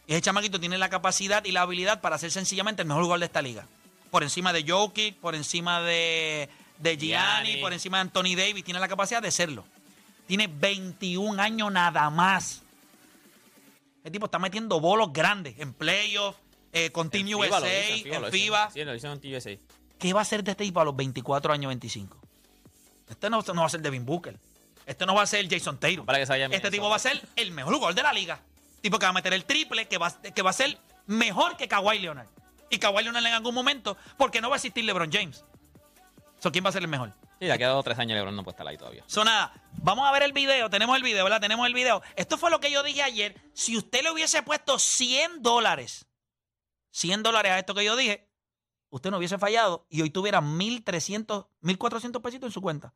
Y 0.07 0.12
ese 0.12 0.23
chamaquito 0.23 0.59
tiene 0.61 0.78
la 0.78 0.88
capacidad 0.88 1.45
y 1.45 1.52
la 1.52 1.62
habilidad 1.62 2.00
para 2.00 2.18
ser 2.18 2.30
sencillamente 2.30 2.83
el 2.83 2.88
mejor 2.88 3.02
jugador 3.04 3.21
de 3.21 3.26
esta 3.26 3.42
liga. 3.42 3.66
Por 4.11 4.23
encima 4.23 4.53
de 4.53 4.65
Jokic, 4.67 5.17
por 5.17 5.35
encima 5.35 5.81
de, 5.83 6.49
de 6.79 6.97
Gianni, 6.97 7.49
Gianni. 7.50 7.61
por 7.62 7.73
encima 7.73 7.99
de 7.99 8.03
Anthony 8.03 8.35
Davis. 8.37 8.65
Tiene 8.65 8.81
la 8.81 8.88
capacidad 8.88 9.21
de 9.23 9.31
serlo. 9.31 9.65
Tiene 10.27 10.47
21 10.47 11.41
años 11.43 11.73
nada 11.73 12.09
más. 12.11 12.62
El 14.05 14.12
tipo 14.12 14.27
está 14.27 14.38
metiendo 14.38 14.81
bolos 14.81 15.12
grandes 15.12 15.59
en 15.59 15.73
playoffs, 15.75 16.38
eh, 16.73 16.91
con 16.91 17.11
Team 17.11 17.29
En 17.29 17.35
USA, 17.35 17.61
FIBA 17.61 18.17
en. 18.17 18.31
FIBA. 18.31 18.71
Sí, 18.71 18.85
lo 18.85 18.95
hizo 18.95 19.12
en 19.12 19.21
TUSA. 19.21 19.50
¿Qué 19.99 20.12
va 20.12 20.21
a 20.21 20.23
hacer 20.23 20.45
de 20.45 20.53
este 20.53 20.65
tipo 20.65 20.81
a 20.81 20.85
los 20.85 20.95
24 20.95 21.53
años 21.53 21.69
25? 21.69 22.17
Este 23.09 23.31
no, 23.31 23.41
no 23.43 23.61
va 23.62 23.67
a 23.67 23.71
ser 23.71 23.81
Devin 23.81 24.05
Booker. 24.07 24.38
Este 24.87 25.05
no 25.05 25.15
va 25.15 25.23
a 25.23 25.27
ser 25.27 25.49
Jason 25.50 25.79
Taylor. 25.79 26.07
Para 26.07 26.19
que 26.19 26.27
se 26.27 26.33
vaya 26.33 26.45
a 26.45 26.47
Este 26.47 26.57
Minnesota. 26.57 26.71
tipo 26.71 26.88
va 26.88 26.97
a 26.97 26.99
ser 27.00 27.23
el 27.37 27.50
mejor 27.50 27.75
jugador 27.75 27.95
de 27.95 28.03
la 28.03 28.12
liga. 28.12 28.41
Tipo 28.81 28.99
que 28.99 29.07
va 29.07 29.11
a 29.11 29.12
meter 29.12 29.33
el 29.35 29.45
triple, 29.45 29.87
que 29.88 29.99
va, 29.99 30.11
que 30.23 30.43
va 30.43 30.50
a 30.50 30.55
ser 30.55 30.79
mejor 31.07 31.57
que 31.57 31.67
Kawhi 31.69 31.99
Leonard. 31.99 32.29
Y 32.71 32.79
Kawhi 32.79 33.03
Leonard 33.03 33.27
en 33.27 33.33
algún 33.33 33.55
momento, 33.55 33.97
porque 34.17 34.41
no 34.41 34.49
va 34.49 34.57
a 34.57 34.59
existir 34.59 34.85
LeBron 34.85 35.11
James. 35.11 35.45
So, 36.39 36.53
¿Quién 36.53 36.65
va 36.65 36.71
a 36.71 36.73
ser 36.73 36.83
el 36.83 36.89
mejor? 36.89 37.15
Sí, 37.39 37.47
le 37.47 37.53
ha 37.53 37.59
quedado 37.59 37.83
tres 37.83 37.99
años 37.99 38.17
LeBron 38.17 38.35
no 38.35 38.43
puede 38.43 38.55
estar 38.55 38.67
ahí 38.67 38.77
todavía. 38.77 39.05
So, 39.07 39.25
nada, 39.25 39.53
vamos 39.83 40.09
a 40.09 40.13
ver 40.13 40.23
el 40.23 40.33
video. 40.33 40.69
Tenemos 40.71 40.97
el 40.97 41.03
video, 41.03 41.25
¿verdad? 41.25 41.41
Tenemos 41.41 41.67
el 41.67 41.75
video. 41.75 42.03
Esto 42.17 42.37
fue 42.37 42.51
lo 42.51 42.61
que 42.61 42.71
yo 42.71 42.83
dije 42.83 43.03
ayer. 43.03 43.41
Si 43.55 43.77
usted 43.77 44.03
le 44.03 44.11
hubiese 44.11 44.43
puesto 44.43 44.79
100 44.79 45.43
dólares, 45.43 46.07
100 46.91 47.23
dólares 47.23 47.53
a 47.53 47.59
esto 47.59 47.75
que 47.75 47.85
yo 47.85 47.97
dije, 47.97 48.29
usted 48.91 49.11
no 49.11 49.19
hubiese 49.19 49.39
fallado 49.39 49.87
y 49.89 50.03
hoy 50.03 50.11
tuviera 50.11 50.41
1.300, 50.41 51.49
1.400 51.63 52.23
pesitos 52.23 52.49
en 52.49 52.53
su 52.53 52.61
cuenta. 52.61 52.95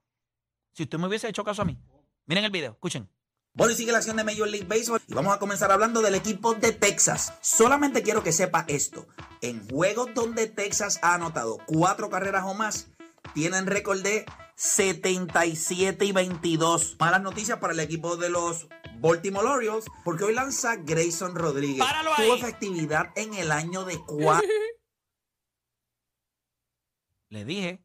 Si 0.73 0.85
usted 0.85 0.99
me 0.99 1.07
hubiese 1.07 1.29
hecho 1.29 1.45
caso 1.45 1.63
a 1.63 1.65
mí. 1.65 1.79
Miren 2.27 2.45
el 2.45 2.51
video, 2.51 2.73
escuchen. 2.73 3.09
Bueno, 3.55 3.75
y 3.75 3.77
sigue 3.77 3.93
la 3.93 3.99
acción 3.99 4.17
de 4.17 4.25
Major 4.25 4.49
League 4.49 4.67
Baseball 4.67 5.03
y 5.07 5.13
vamos 5.13 5.35
a 5.35 5.39
comenzar 5.39 5.71
hablando 5.71 6.01
del 6.01 6.15
equipo 6.15 6.55
de 6.55 6.73
Texas. 6.73 7.35
Solamente 7.43 8.03
quiero 8.03 8.23
que 8.23 8.33
sepa 8.33 8.65
esto. 8.67 9.07
En 9.43 9.69
juegos 9.69 10.09
donde 10.15 10.47
Texas 10.47 10.99
ha 11.03 11.15
anotado 11.15 11.59
cuatro 11.67 12.09
carreras 12.09 12.45
o 12.47 12.55
más, 12.55 12.89
tienen 13.35 13.67
récord 13.67 14.03
de 14.03 14.25
77 14.57 16.03
y 16.03 16.13
22. 16.13 16.97
Malas 16.99 17.21
noticias 17.21 17.59
para 17.59 17.75
el 17.75 17.81
equipo 17.81 18.17
de 18.17 18.31
los 18.31 18.69
Baltimore 19.01 19.47
Orioles 19.47 19.85
porque 20.03 20.25
hoy 20.25 20.35
lanza 20.35 20.77
Grayson 20.77 21.35
Rodríguez. 21.35 21.85
¡Páralo 21.85 22.13
Tuvo 22.17 22.37
efectividad 22.37 23.13
en 23.17 23.35
el 23.35 23.53
año 23.53 23.85
de 23.85 23.99
cuatro. 23.99 24.49
Le 27.29 27.45
dije 27.45 27.85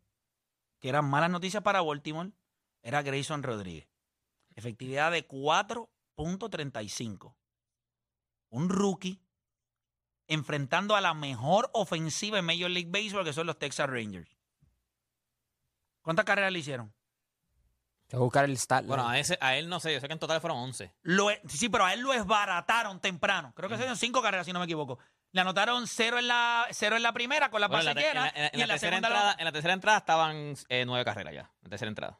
que 0.79 0.87
eran 0.87 1.09
malas 1.09 1.29
noticias 1.29 1.61
para 1.61 1.81
Baltimore. 1.81 2.31
Era 2.83 3.01
Grayson 3.01 3.43
Rodríguez. 3.43 3.89
Efectividad 4.57 5.11
de 5.11 5.27
4.35. 5.27 7.35
Un 8.49 8.69
rookie 8.69 9.21
enfrentando 10.27 10.95
a 10.95 11.01
la 11.01 11.13
mejor 11.13 11.69
ofensiva 11.73 12.39
en 12.39 12.45
Major 12.45 12.69
League 12.69 12.89
Baseball, 12.91 13.23
que 13.23 13.33
son 13.33 13.47
los 13.47 13.57
Texas 13.59 13.89
Rangers. 13.89 14.35
¿Cuántas 16.01 16.25
carreras 16.25 16.51
le 16.51 16.59
hicieron? 16.59 16.93
Tengo 18.07 18.23
que 18.23 18.25
buscar 18.25 18.45
el 18.45 18.57
stat. 18.57 18.85
Bueno, 18.85 19.07
a, 19.07 19.19
ese, 19.19 19.37
a 19.41 19.57
él 19.57 19.67
no 19.69 19.79
sé, 19.79 19.93
yo 19.93 19.99
sé 19.99 20.07
que 20.07 20.13
en 20.13 20.19
total 20.19 20.39
fueron 20.41 20.57
11. 20.59 20.93
Lo 21.03 21.29
e- 21.29 21.41
sí, 21.47 21.69
pero 21.69 21.85
a 21.85 21.93
él 21.93 21.99
lo 22.01 22.13
esbarataron 22.13 22.99
temprano. 23.01 23.53
Creo 23.55 23.69
que 23.69 23.75
se 23.75 23.81
dieron 23.81 23.97
cinco 23.97 24.21
carreras, 24.21 24.45
si 24.45 24.53
no 24.53 24.59
me 24.59 24.65
equivoco. 24.65 24.97
Le 25.33 25.41
anotaron 25.41 25.85
cero 25.87 26.17
en 26.17 26.27
la, 26.29 26.65
cero 26.71 26.95
en 26.95 27.03
la 27.03 27.11
primera 27.13 27.51
con 27.51 27.59
la 27.61 27.67
Bueno, 27.67 27.81
en, 27.81 27.85
la, 27.87 27.93
base 27.93 28.01
te- 28.01 28.07
en 28.09 28.13
llena, 28.15 28.25
la- 28.25 28.29
en 28.29 28.41
la- 28.43 28.47
en 28.47 28.55
y 28.55 28.59
la 28.61 28.67
tercera 28.73 28.91
segunda 28.91 29.07
entrada, 29.09 29.25
la- 29.33 29.39
en 29.39 29.45
la 29.45 29.51
tercera 29.51 29.73
entrada 29.73 29.97
estaban 29.99 30.55
eh, 30.69 30.85
nueve 30.85 31.03
carreras 31.05 31.33
ya. 31.33 31.41
En 31.41 31.63
la 31.63 31.69
tercera 31.69 31.89
entrada. 31.89 32.19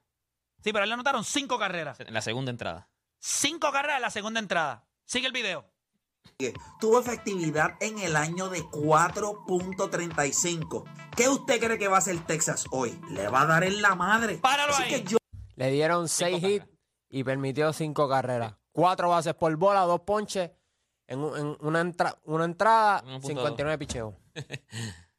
Sí, 0.64 0.72
pero 0.74 0.84
él 0.84 0.90
le 0.90 0.94
anotaron 0.96 1.24
cinco 1.24 1.58
carreras. 1.60 2.00
En 2.00 2.12
la 2.14 2.22
segunda 2.22 2.50
entrada. 2.52 2.88
Cinco 3.20 3.72
carreras 3.72 3.98
en 3.98 4.02
la 4.04 4.10
segunda 4.12 4.40
entrada. 4.40 4.86
Sigue 5.06 5.28
el 5.28 5.34
video. 5.34 5.66
Tuvo 6.80 7.00
efectividad 7.00 7.76
en 7.80 7.98
el 8.00 8.16
año 8.16 8.50
de 8.50 8.62
4.35. 8.64 10.84
¿Qué 11.16 11.30
usted 11.30 11.60
cree 11.60 11.78
que 11.78 11.88
va 11.88 11.96
a 11.96 12.00
hacer 12.00 12.20
Texas 12.26 12.66
hoy? 12.72 13.00
Le 13.10 13.28
va 13.30 13.42
a 13.42 13.46
dar 13.46 13.64
en 13.64 13.82
la 13.82 13.96
madre. 13.96 14.38
Páralo 14.38 14.74
Así 14.74 14.84
ahí. 14.84 14.90
que 14.90 15.04
yo 15.12 15.18
Le 15.56 15.72
dieron 15.72 16.08
seis 16.10 16.44
hits 16.44 16.66
y 17.10 17.24
permitió 17.24 17.72
cinco 17.74 18.08
carreras. 18.10 18.54
Cuatro 18.72 19.10
bases 19.10 19.34
por 19.34 19.56
bola, 19.56 19.82
dos 19.82 20.02
ponches. 20.02 20.52
En, 21.08 21.20
un- 21.20 21.38
en 21.38 21.58
una, 21.62 21.82
entra- 21.82 22.18
una 22.26 22.46
entrada, 22.46 23.02
1.2. 23.04 23.28
59 23.28 23.78
picheos. 23.78 24.14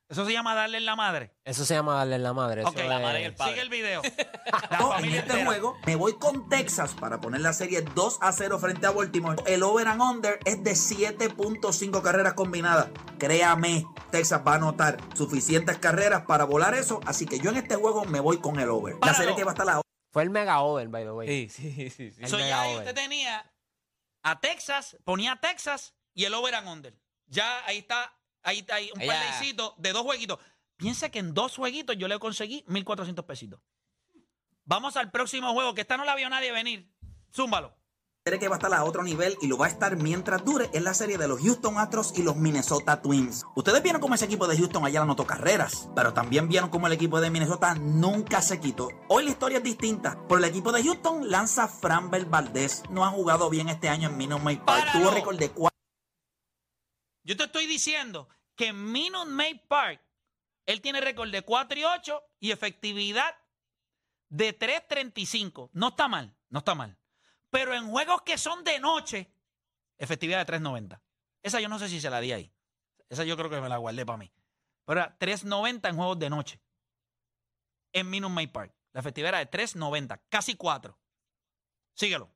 Eso 0.09 0.25
se 0.25 0.33
llama 0.33 0.55
darle 0.55 0.79
en 0.79 0.87
la 0.87 0.97
madre. 0.97 1.35
Eso 1.45 1.67
se 1.67 1.75
llama 1.75 1.95
darle 1.95 2.17
en 2.17 2.23
la 2.23 2.33
madre. 2.33 2.65
Ok, 2.65 2.77
eso 2.79 2.89
la 2.89 2.97
es- 2.97 3.03
madre 3.03 3.21
y 3.21 3.25
el 3.25 3.35
padre. 3.35 3.53
Sigue 3.53 3.63
el 3.63 3.69
video. 3.69 4.03
La 4.71 4.79
No, 4.79 4.87
en 4.89 4.93
familia 4.95 5.19
este 5.21 5.31
entera. 5.33 5.47
juego 5.47 5.77
me 5.85 5.97
voy 5.97 6.15
con 6.19 6.49
Texas 6.49 6.95
para 6.99 7.21
poner 7.21 7.43
la 7.43 7.53
serie 7.53 7.83
2 7.83 8.19
a 8.23 8.33
0 8.33 8.59
frente 8.59 8.87
a 8.87 8.91
Baltimore. 8.91 9.37
El 9.47 9.63
over 9.63 9.87
and 9.89 10.01
under 10.01 10.39
es 10.47 10.65
de 10.65 10.75
7.5 10.75 12.03
carreras 12.03 12.33
combinadas. 12.35 12.89
Créame, 13.19 13.85
Texas 14.11 14.41
va 14.47 14.53
a 14.53 14.57
anotar 14.57 14.97
suficientes 15.15 15.79
carreras 15.79 16.23
para 16.27 16.45
volar 16.45 16.75
eso. 16.75 17.01
Así 17.07 17.27
que 17.27 17.39
yo 17.41 17.51
en 17.51 17.59
este 17.59 17.77
juego 17.77 18.05
me 18.07 18.21
voy 18.21 18.39
con 18.39 18.59
el 18.59 18.71
over. 18.71 18.95
La 18.95 19.01
Páralo. 19.01 19.19
serie 19.19 19.37
que 19.37 19.45
va 19.45 19.51
a 19.51 19.55
estar 19.55 19.67
la 19.67 19.83
Fue 20.13 20.23
el 20.23 20.31
mega 20.31 20.61
over, 20.61 20.89
by 20.89 21.05
the 21.05 21.11
way. 21.13 21.49
Sí, 21.51 21.73
sí, 21.75 21.91
sí. 21.91 22.11
sí. 22.13 22.23
El 22.23 22.29
So, 22.29 22.37
mega 22.37 22.49
ya 22.49 22.61
ahí 22.63 22.75
over. 22.75 22.89
usted 22.89 22.95
tenía 23.03 23.51
a 24.23 24.41
Texas, 24.41 24.97
ponía 25.05 25.33
a 25.33 25.41
Texas 25.41 25.95
y 26.15 26.25
el 26.25 26.33
over 26.35 26.55
and 26.55 26.69
under. 26.69 26.95
Ya 27.27 27.65
ahí 27.67 27.79
está, 27.79 28.11
ahí 28.43 28.59
está 28.61 28.77
ahí 28.77 28.91
un 28.95 29.07
parlaycito 29.07 29.75
de 29.79 29.93
dos 29.93 30.03
jueguitos. 30.03 30.39
Piensa 30.77 31.11
que 31.11 31.19
en 31.19 31.35
dos 31.35 31.57
jueguitos 31.57 31.97
yo 31.97 32.07
le 32.07 32.19
conseguí 32.19 32.65
1.400 32.69 33.25
pesitos. 33.25 33.61
Vamos 34.65 34.97
al 34.97 35.11
próximo 35.11 35.53
juego, 35.53 35.75
que 35.75 35.81
esta 35.81 35.97
no 35.97 36.05
la 36.05 36.15
vio 36.15 36.29
nadie 36.29 36.53
venir. 36.53 36.93
Zúmbalo. 37.35 37.75
serie 38.25 38.39
que 38.39 38.49
va 38.49 38.57
a 38.57 38.59
estar 38.59 38.73
a 38.75 38.85
otro 38.85 39.03
nivel 39.03 39.37
y 39.41 39.47
lo 39.47 39.57
va 39.57 39.65
a 39.67 39.71
estar 39.71 39.97
mientras 39.97 40.45
dure 40.45 40.69
es 40.75 40.83
la 40.83 40.93
serie 40.93 41.17
de 41.17 41.27
los 41.27 41.41
Houston 41.41 41.79
Astros 41.79 42.13
y 42.17 42.23
los 42.23 42.37
Minnesota 42.37 43.01
Twins. 43.01 43.47
Ustedes 43.57 43.83
vieron 43.83 44.01
cómo 44.01 44.15
ese 44.15 44.27
equipo 44.27 44.47
de 44.47 44.59
Houston 44.59 44.85
allá 44.85 45.01
anotó 45.01 45.27
carreras, 45.27 45.89
pero 45.97 46.13
también 46.13 46.49
vieron 46.49 46.69
cómo 46.69 46.87
el 46.87 46.93
equipo 46.93 47.21
de 47.21 47.31
Minnesota 47.31 47.75
nunca 47.75 48.43
se 48.43 48.61
quitó. 48.61 48.91
Hoy 49.09 49.25
la 49.25 49.31
historia 49.31 49.59
es 49.59 49.65
distinta. 49.65 50.19
Por 50.29 50.39
el 50.39 50.45
equipo 50.45 50.71
de 50.71 50.85
Houston 50.85 51.31
lanza 51.31 51.67
Framber 51.67 52.27
Valdez. 52.27 52.83
No 52.91 53.07
ha 53.07 53.09
jugado 53.09 53.49
bien 53.49 53.71
este 53.71 53.89
año 53.89 54.11
en 54.11 54.19
Minute 54.19 54.45
Maid 54.45 54.59
Park. 54.59 54.85
¡Páralo! 54.85 55.01
Tuvo 55.01 55.11
récord 55.15 55.39
de 55.39 55.51
4 55.51 55.78
Yo 57.29 57.37
te 57.37 57.45
estoy 57.45 57.67
diciendo 57.67 58.27
que 58.57 58.69
en 58.69 58.91
Minute 58.91 59.31
Maid 59.31 59.61
Park 59.69 60.01
él 60.65 60.81
tiene 60.81 61.03
récord 61.03 61.31
de 61.31 61.43
4 61.43 61.79
y 61.79 61.85
8 61.85 62.23
y 62.41 62.53
efectividad 62.53 63.37
de 64.31 64.59
3.35. 64.59 65.69
No 65.75 65.89
está 65.89 66.09
mal, 66.09 66.35
no 66.49 66.61
está 66.61 66.75
mal. 66.75 66.97
Pero 67.51 67.75
en 67.75 67.91
juegos 67.91 68.23
que 68.23 68.39
son 68.39 68.65
de 68.65 68.81
noche, 68.81 69.31
efectividad 69.99 70.47
de 70.47 70.55
3.90. 70.55 71.03
Esa 71.43 71.61
yo 71.61 71.69
no 71.69 71.79
sé 71.79 71.91
si 71.91 72.01
se 72.01 72.09
la 72.09 72.21
di 72.21 72.33
ahí. 72.33 72.51
Esa 73.11 73.25
yo 73.25 73.37
creo 73.37 73.51
que 73.51 73.61
me 73.61 73.69
la 73.69 73.77
guardé 73.77 74.07
para 74.07 74.17
mí. 74.17 74.33
Pero 74.87 75.01
era 75.01 75.19
3.90 75.19 75.87
en 75.91 75.97
juegos 75.97 76.19
de 76.19 76.31
noche. 76.31 76.63
En 77.93 78.09
Minute 78.09 78.33
Maid 78.33 78.53
Park. 78.53 78.75
La 78.95 79.01
efectividad 79.01 79.35
era 79.35 79.39
de 79.41 79.51
3.90, 79.51 80.19
casi 80.31 80.55
4. 80.55 80.99
Síguelo. 81.93 82.35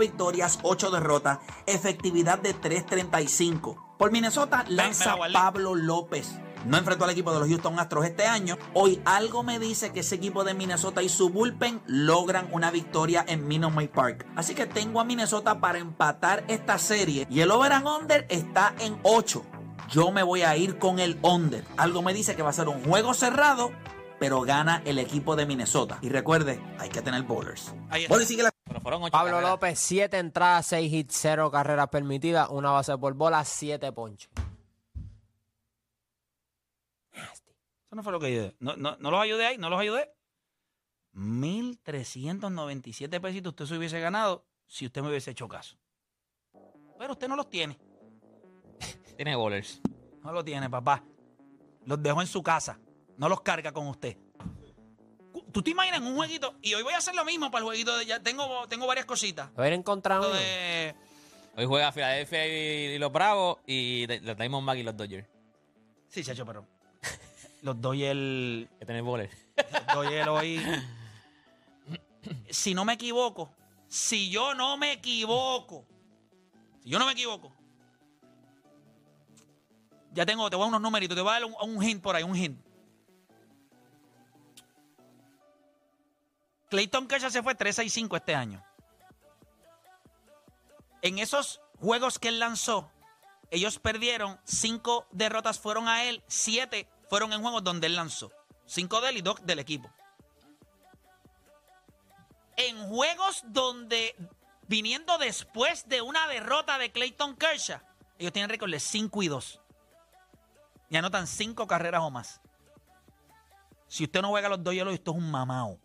Victorias, 0.00 0.58
8 0.62 0.90
derrotas, 0.90 1.38
efectividad 1.66 2.40
de 2.40 2.56
3.35. 2.56 3.96
Por 3.96 4.10
Minnesota 4.10 4.64
me 4.66 4.74
lanza. 4.74 5.14
Pablo 5.32 5.76
López. 5.76 6.40
No 6.64 6.76
enfrentó 6.76 7.04
al 7.04 7.10
equipo 7.10 7.32
de 7.32 7.40
los 7.40 7.48
Houston 7.48 7.78
Astros 7.78 8.04
este 8.04 8.26
año. 8.26 8.58
Hoy 8.74 9.00
algo 9.04 9.42
me 9.42 9.58
dice 9.58 9.92
que 9.92 10.00
ese 10.00 10.16
equipo 10.16 10.44
de 10.44 10.52
Minnesota 10.52 11.02
y 11.02 11.08
su 11.08 11.30
bullpen 11.30 11.80
logran 11.86 12.48
una 12.52 12.70
victoria 12.70 13.24
en 13.26 13.48
Minute 13.48 13.88
Park. 13.88 14.26
Así 14.36 14.54
que 14.54 14.66
tengo 14.66 15.00
a 15.00 15.04
Minnesota 15.04 15.60
para 15.60 15.78
empatar 15.78 16.44
esta 16.48 16.78
serie. 16.78 17.26
Y 17.30 17.40
el 17.40 17.50
over 17.50 17.72
and 17.72 17.86
under 17.86 18.26
está 18.28 18.74
en 18.78 18.98
8. 19.04 19.42
Yo 19.90 20.12
me 20.12 20.22
voy 20.22 20.42
a 20.42 20.56
ir 20.56 20.78
con 20.78 20.98
el 20.98 21.18
under. 21.22 21.64
Algo 21.76 22.02
me 22.02 22.12
dice 22.12 22.36
que 22.36 22.42
va 22.42 22.50
a 22.50 22.54
ser 22.54 22.68
un 22.68 22.84
juego 22.84 23.14
cerrado, 23.14 23.72
pero 24.18 24.42
gana 24.42 24.82
el 24.84 24.98
equipo 24.98 25.36
de 25.36 25.46
Minnesota. 25.46 25.98
Y 26.02 26.10
recuerde, 26.10 26.62
hay 26.78 26.90
que 26.90 27.00
tener 27.00 27.22
bowlers. 27.22 27.74
Bueno, 28.08 28.22
y 28.22 28.26
sigue 28.26 28.42
la 28.42 28.52
Pero 28.70 28.80
fueron 28.82 29.02
ocho 29.02 29.10
Pablo 29.10 29.32
carreras. 29.32 29.50
López, 29.50 29.78
siete 29.80 30.18
entradas, 30.18 30.64
seis 30.64 30.92
hits, 30.92 31.16
cero 31.16 31.50
carreras 31.50 31.88
permitidas, 31.88 32.48
una 32.50 32.70
base 32.70 32.96
por 32.96 33.14
bola, 33.14 33.44
siete 33.44 33.90
ponches. 33.90 34.30
Eso 37.12 37.96
no 37.96 38.04
fue 38.04 38.12
lo 38.12 38.20
que 38.20 38.26
ayudé. 38.26 38.54
No, 38.60 38.76
no, 38.76 38.96
no 39.00 39.10
los 39.10 39.20
ayudé 39.20 39.46
ahí, 39.46 39.58
no 39.58 39.70
los 39.70 39.80
ayudé. 39.80 40.14
1.397 41.14 43.20
pesitos 43.20 43.50
usted 43.50 43.66
se 43.66 43.76
hubiese 43.76 43.98
ganado 43.98 44.46
si 44.68 44.86
usted 44.86 45.02
me 45.02 45.08
hubiese 45.08 45.32
hecho 45.32 45.48
caso. 45.48 45.76
Pero 46.96 47.14
usted 47.14 47.26
no 47.26 47.34
los 47.34 47.50
tiene. 47.50 47.76
Tiene 49.16 49.34
bowlers. 49.34 49.80
No 50.22 50.30
los 50.30 50.44
tiene, 50.44 50.70
papá. 50.70 51.02
Los 51.86 52.00
dejó 52.00 52.20
en 52.20 52.28
su 52.28 52.40
casa. 52.40 52.78
No 53.16 53.28
los 53.28 53.40
carga 53.40 53.72
con 53.72 53.88
usted. 53.88 54.16
¿Tú 55.52 55.62
te 55.62 55.70
imaginas 55.70 56.00
un 56.00 56.14
jueguito? 56.16 56.54
Y 56.62 56.74
hoy 56.74 56.82
voy 56.82 56.92
a 56.94 56.98
hacer 56.98 57.14
lo 57.14 57.24
mismo 57.24 57.50
para 57.50 57.60
el 57.60 57.64
jueguito. 57.66 57.96
De, 57.96 58.06
ya 58.06 58.20
tengo, 58.20 58.66
tengo 58.68 58.86
varias 58.86 59.06
cositas. 59.06 59.50
A 59.56 59.60
ver, 59.62 59.72
encontramos 59.72 60.26
Lo 60.26 60.32
uno. 60.32 60.40
de- 60.40 60.94
Hoy 61.56 61.66
juega 61.66 61.90
Philadelphia 61.92 62.46
y, 62.46 62.94
y 62.94 62.98
los 62.98 63.10
Bravos 63.12 63.58
y 63.66 64.06
de- 64.06 64.20
los 64.20 64.36
Diamondbacks 64.36 64.80
y 64.80 64.82
los 64.82 64.96
Dodgers. 64.96 65.26
Sí, 66.08 66.22
chacho, 66.24 66.44
pero... 66.46 66.66
Los 67.62 67.78
doy 67.80 68.04
el... 68.04 68.68
Que 68.78 68.86
tienen 68.86 69.04
bowlers. 69.04 69.36
Los 69.88 69.94
Dodgers 69.94 70.28
hoy. 70.28 70.60
Si 72.48 72.72
no 72.74 72.84
me 72.84 72.94
equivoco, 72.94 73.54
si 73.88 74.30
yo 74.30 74.54
no 74.54 74.76
me 74.76 74.92
equivoco, 74.92 75.84
si 76.82 76.88
yo 76.90 76.98
no 76.98 77.04
me 77.06 77.12
equivoco, 77.12 77.52
ya 80.12 80.26
tengo, 80.26 80.48
te 80.50 80.56
voy 80.56 80.64
a 80.64 80.66
dar 80.66 80.68
unos 80.70 80.80
numeritos, 80.82 81.14
te 81.16 81.20
voy 81.22 81.30
a 81.30 81.34
dar 81.34 81.44
un, 81.44 81.54
un 81.76 81.82
hint 81.82 82.02
por 82.02 82.16
ahí, 82.16 82.22
un 82.22 82.36
hint. 82.36 82.58
Clayton 86.70 87.08
Kershaw 87.08 87.30
se 87.30 87.42
fue 87.42 87.56
3-6-5 87.56 88.16
este 88.16 88.34
año. 88.34 88.64
En 91.02 91.18
esos 91.18 91.60
juegos 91.78 92.18
que 92.18 92.28
él 92.28 92.38
lanzó, 92.38 92.90
ellos 93.50 93.78
perdieron, 93.78 94.38
cinco 94.44 95.06
derrotas 95.10 95.58
fueron 95.58 95.88
a 95.88 96.04
él, 96.04 96.22
siete 96.28 96.88
fueron 97.08 97.32
en 97.32 97.42
juegos 97.42 97.64
donde 97.64 97.88
él 97.88 97.96
lanzó. 97.96 98.30
Cinco 98.66 99.00
de 99.00 99.08
él 99.10 99.16
y 99.16 99.22
dos 99.22 99.44
del 99.44 99.58
equipo. 99.58 99.90
En 102.56 102.88
juegos 102.88 103.42
donde, 103.46 104.14
viniendo 104.68 105.18
después 105.18 105.88
de 105.88 106.02
una 106.02 106.28
derrota 106.28 106.78
de 106.78 106.92
Clayton 106.92 107.36
Kershaw, 107.36 107.80
ellos 108.18 108.32
tienen 108.32 108.50
récord 108.50 108.70
de 108.70 108.78
5 108.78 109.22
y 109.22 109.28
2. 109.28 109.60
Y 110.90 110.96
anotan 110.96 111.26
cinco 111.26 111.66
carreras 111.66 112.02
o 112.02 112.10
más. 112.10 112.40
Si 113.88 114.04
usted 114.04 114.20
no 114.20 114.28
juega 114.28 114.48
a 114.48 114.50
los 114.50 114.62
Dodgers 114.62 114.92
esto 114.92 115.12
es 115.12 115.16
un 115.16 115.30
mamao. 115.30 115.80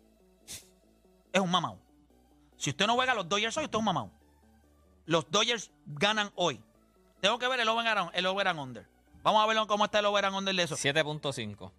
Es 1.36 1.42
un 1.42 1.50
mamao. 1.50 1.78
Si 2.56 2.70
usted 2.70 2.86
no 2.86 2.94
juega 2.94 3.12
a 3.12 3.14
los 3.14 3.28
Dodgers 3.28 3.54
hoy, 3.58 3.64
esto 3.64 3.76
es 3.76 3.80
un 3.80 3.84
mamao. 3.84 4.10
Los 5.04 5.30
Dodgers 5.30 5.70
ganan 5.84 6.32
hoy. 6.34 6.58
Tengo 7.20 7.38
que 7.38 7.46
ver 7.46 7.60
el 7.60 7.68
over 7.68 7.86
and, 7.86 8.10
el 8.14 8.24
over 8.24 8.48
and 8.48 8.58
under. 8.58 8.86
Vamos 9.22 9.44
a 9.44 9.46
ver 9.46 9.66
cómo 9.66 9.84
está 9.84 9.98
el 9.98 10.06
over 10.06 10.24
and 10.24 10.34
under 10.34 10.54
de 10.54 10.62
eso. 10.62 10.76
7.5. 10.76 11.70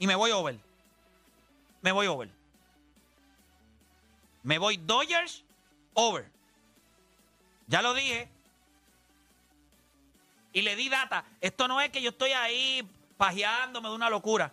Y 0.00 0.08
me 0.08 0.16
voy 0.16 0.32
over. 0.32 0.58
Me 1.80 1.92
voy 1.92 2.08
over. 2.08 2.28
Me 4.42 4.58
voy 4.58 4.78
Dodgers 4.78 5.44
over. 5.94 6.28
Ya 7.68 7.82
lo 7.82 7.94
dije. 7.94 8.28
Y 10.52 10.62
le 10.62 10.74
di 10.74 10.88
data. 10.88 11.24
Esto 11.40 11.68
no 11.68 11.80
es 11.80 11.90
que 11.90 12.02
yo 12.02 12.10
estoy 12.10 12.32
ahí 12.32 12.82
pajeándome 13.16 13.90
de 13.90 13.94
una 13.94 14.10
locura. 14.10 14.52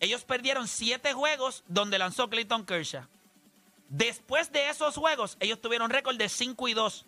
Ellos 0.00 0.24
perdieron 0.24 0.68
siete 0.68 1.12
juegos 1.12 1.64
donde 1.66 1.98
lanzó 1.98 2.28
Clayton 2.28 2.64
Kershaw. 2.64 3.06
Después 3.88 4.52
de 4.52 4.68
esos 4.68 4.96
juegos, 4.96 5.36
ellos 5.40 5.60
tuvieron 5.60 5.90
récord 5.90 6.16
de 6.16 6.28
5 6.28 6.68
y 6.68 6.74
2. 6.74 7.06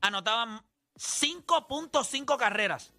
Anotaban 0.00 0.62
5.5 0.96 2.36
carreras. 2.38 2.92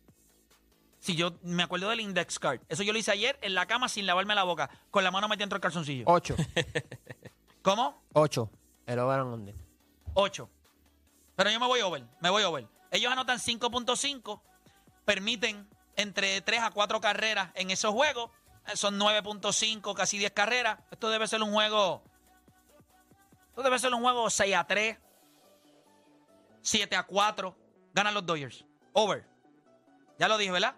Si 1.00 1.16
yo 1.16 1.34
me 1.42 1.64
acuerdo 1.64 1.90
del 1.90 2.00
index 2.00 2.40
card. 2.40 2.62
Eso 2.70 2.84
yo 2.84 2.94
lo 2.94 3.00
hice 3.00 3.12
ayer 3.12 3.38
en 3.42 3.54
la 3.54 3.66
cama 3.66 3.90
sin 3.90 4.06
lavarme 4.06 4.36
la 4.36 4.44
boca. 4.44 4.70
Con 4.92 5.04
la 5.04 5.12
mano 5.12 5.28
metida 5.28 5.44
dentro 5.44 5.58
del 5.58 5.62
calzoncillo. 5.62 6.04
Ocho. 6.08 6.36
¿Cómo? 7.62 8.02
Ocho. 8.14 8.50
El 8.86 9.00
over 9.00 9.20
and 9.20 9.34
under. 9.34 9.56
8. 10.14 10.50
Pero 11.36 11.52
yo 11.52 11.60
me 11.60 11.68
voy 11.68 11.82
over. 11.82 12.04
Me 12.20 12.30
voy 12.30 12.44
over. 12.44 12.68
Ellos 12.92 13.12
anotan 13.12 13.40
5.5. 13.40 14.42
Permiten 15.06 15.68
entre 15.96 16.42
3 16.42 16.62
a 16.62 16.72
4 16.72 17.02
carreras 17.02 17.50
en 17.56 17.72
esos 17.72 17.92
juegos. 17.94 18.32
Eh, 18.68 18.76
Son 18.76 19.00
9.5, 19.00 19.94
casi 19.96 20.18
10 20.18 20.32
carreras. 20.32 20.80
Esto 20.92 21.10
debe 21.10 21.28
ser 21.28 21.42
un 21.42 21.52
juego. 21.54 22.04
Esto 23.50 23.64
debe 23.64 23.80
ser 23.80 23.94
un 23.94 24.02
juego 24.02 24.30
6 24.30 24.56
a 24.56 24.66
3. 24.66 24.98
7 26.62 26.96
a 26.96 27.04
4. 27.04 27.56
Ganan 27.94 28.14
los 28.14 28.26
Dodgers. 28.26 28.66
Over. 28.94 29.26
Ya 30.20 30.28
lo 30.28 30.38
dije, 30.38 30.52
¿verdad? 30.52 30.76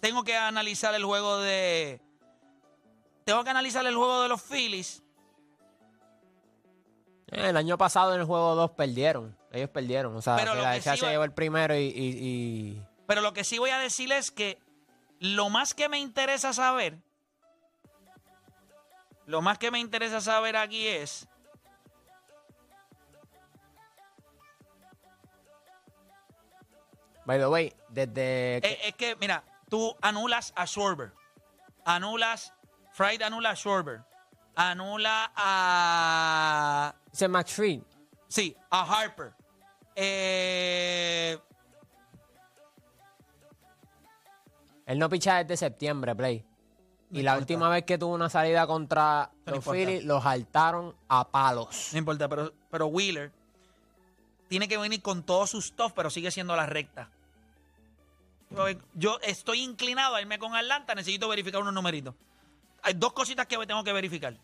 Tengo 0.00 0.22
que 0.24 0.36
analizar 0.36 0.94
el 0.94 1.04
juego 1.04 1.38
de. 1.38 2.00
Tengo 3.24 3.42
que 3.42 3.50
analizar 3.50 3.84
el 3.86 3.96
juego 3.96 4.22
de 4.22 4.28
los 4.28 4.40
Phillies. 4.42 5.02
Eh, 7.28 7.48
El 7.48 7.56
año 7.56 7.76
pasado 7.76 8.14
en 8.14 8.20
el 8.20 8.26
juego 8.26 8.54
2 8.54 8.70
perdieron. 8.72 9.36
Ellos 9.50 9.70
perdieron. 9.70 10.14
O 10.14 10.22
sea, 10.22 10.36
Pero 10.36 10.52
que 10.52 10.58
Filadelfia 10.58 10.92
sí 10.92 10.98
se 11.00 11.06
llevó 11.10 11.24
el 11.24 11.32
primero 11.32 11.74
y, 11.74 11.78
y- 11.78 12.18
y- 12.78 12.85
Pero 13.06 13.20
lo 13.20 13.32
que 13.32 13.44
sí 13.44 13.58
voy 13.58 13.70
a 13.70 13.78
decir 13.78 14.12
es 14.12 14.30
que 14.30 14.58
lo 15.20 15.48
más 15.48 15.74
que 15.74 15.88
me 15.88 15.98
interesa 15.98 16.52
saber, 16.52 16.98
lo 19.26 19.42
más 19.42 19.58
que 19.58 19.70
me 19.70 19.78
interesa 19.78 20.20
saber 20.20 20.56
aquí 20.56 20.86
es, 20.86 21.28
By 27.24 27.38
the 27.38 27.48
way, 27.48 27.72
desde... 27.88 28.60
que- 28.62 28.78
es, 28.82 28.88
es 28.88 28.94
que, 28.94 29.16
mira, 29.16 29.42
tú 29.68 29.96
anulas 30.00 30.52
a 30.54 30.66
Schwarber, 30.66 31.12
anulas, 31.84 32.52
Fried 32.92 33.20
anula 33.22 33.50
a 33.50 33.56
Schwarber, 33.56 34.04
anula 34.54 35.32
a, 35.34 36.94
Max 37.28 37.52
Fried. 37.52 37.82
sí, 38.28 38.56
a 38.70 38.82
Harper, 38.84 39.32
eh, 39.96 41.36
Él 44.86 44.98
no 44.98 45.08
picha 45.08 45.42
desde 45.42 45.56
septiembre, 45.56 46.14
Play. 46.14 46.44
No 47.10 47.18
y 47.20 47.22
la 47.22 47.36
última 47.36 47.68
vez 47.68 47.84
que 47.84 47.98
tuvo 47.98 48.14
una 48.14 48.28
salida 48.28 48.66
contra 48.66 49.30
No 49.44 49.56
los. 49.56 49.64
Phillies, 49.64 50.04
los 50.04 50.22
saltaron 50.22 50.94
a 51.08 51.28
palos. 51.28 51.90
no 51.92 51.98
importa, 51.98 52.28
pero, 52.28 52.52
pero 52.70 52.86
Wheeler 52.86 53.32
tiene 54.48 54.68
que 54.68 54.78
venir 54.78 55.02
con 55.02 55.22
todo 55.22 55.46
su 55.46 55.60
stuff, 55.60 55.92
pero 55.94 56.10
sigue 56.10 56.30
siendo 56.30 56.56
la 56.56 56.66
recta. 56.66 57.10
Yo 58.94 59.18
estoy 59.22 59.60
inclinado 59.62 60.14
a 60.14 60.20
irme 60.20 60.38
con 60.38 60.54
Atlanta, 60.54 60.94
necesito 60.94 61.28
verificar 61.28 61.60
unos 61.60 61.74
numeritos. 61.74 62.14
Hay 62.82 62.94
dos 62.94 63.12
cositas 63.12 63.46
que 63.46 63.56
tengo 63.66 63.82
que 63.82 63.92
verificar. 63.92 64.36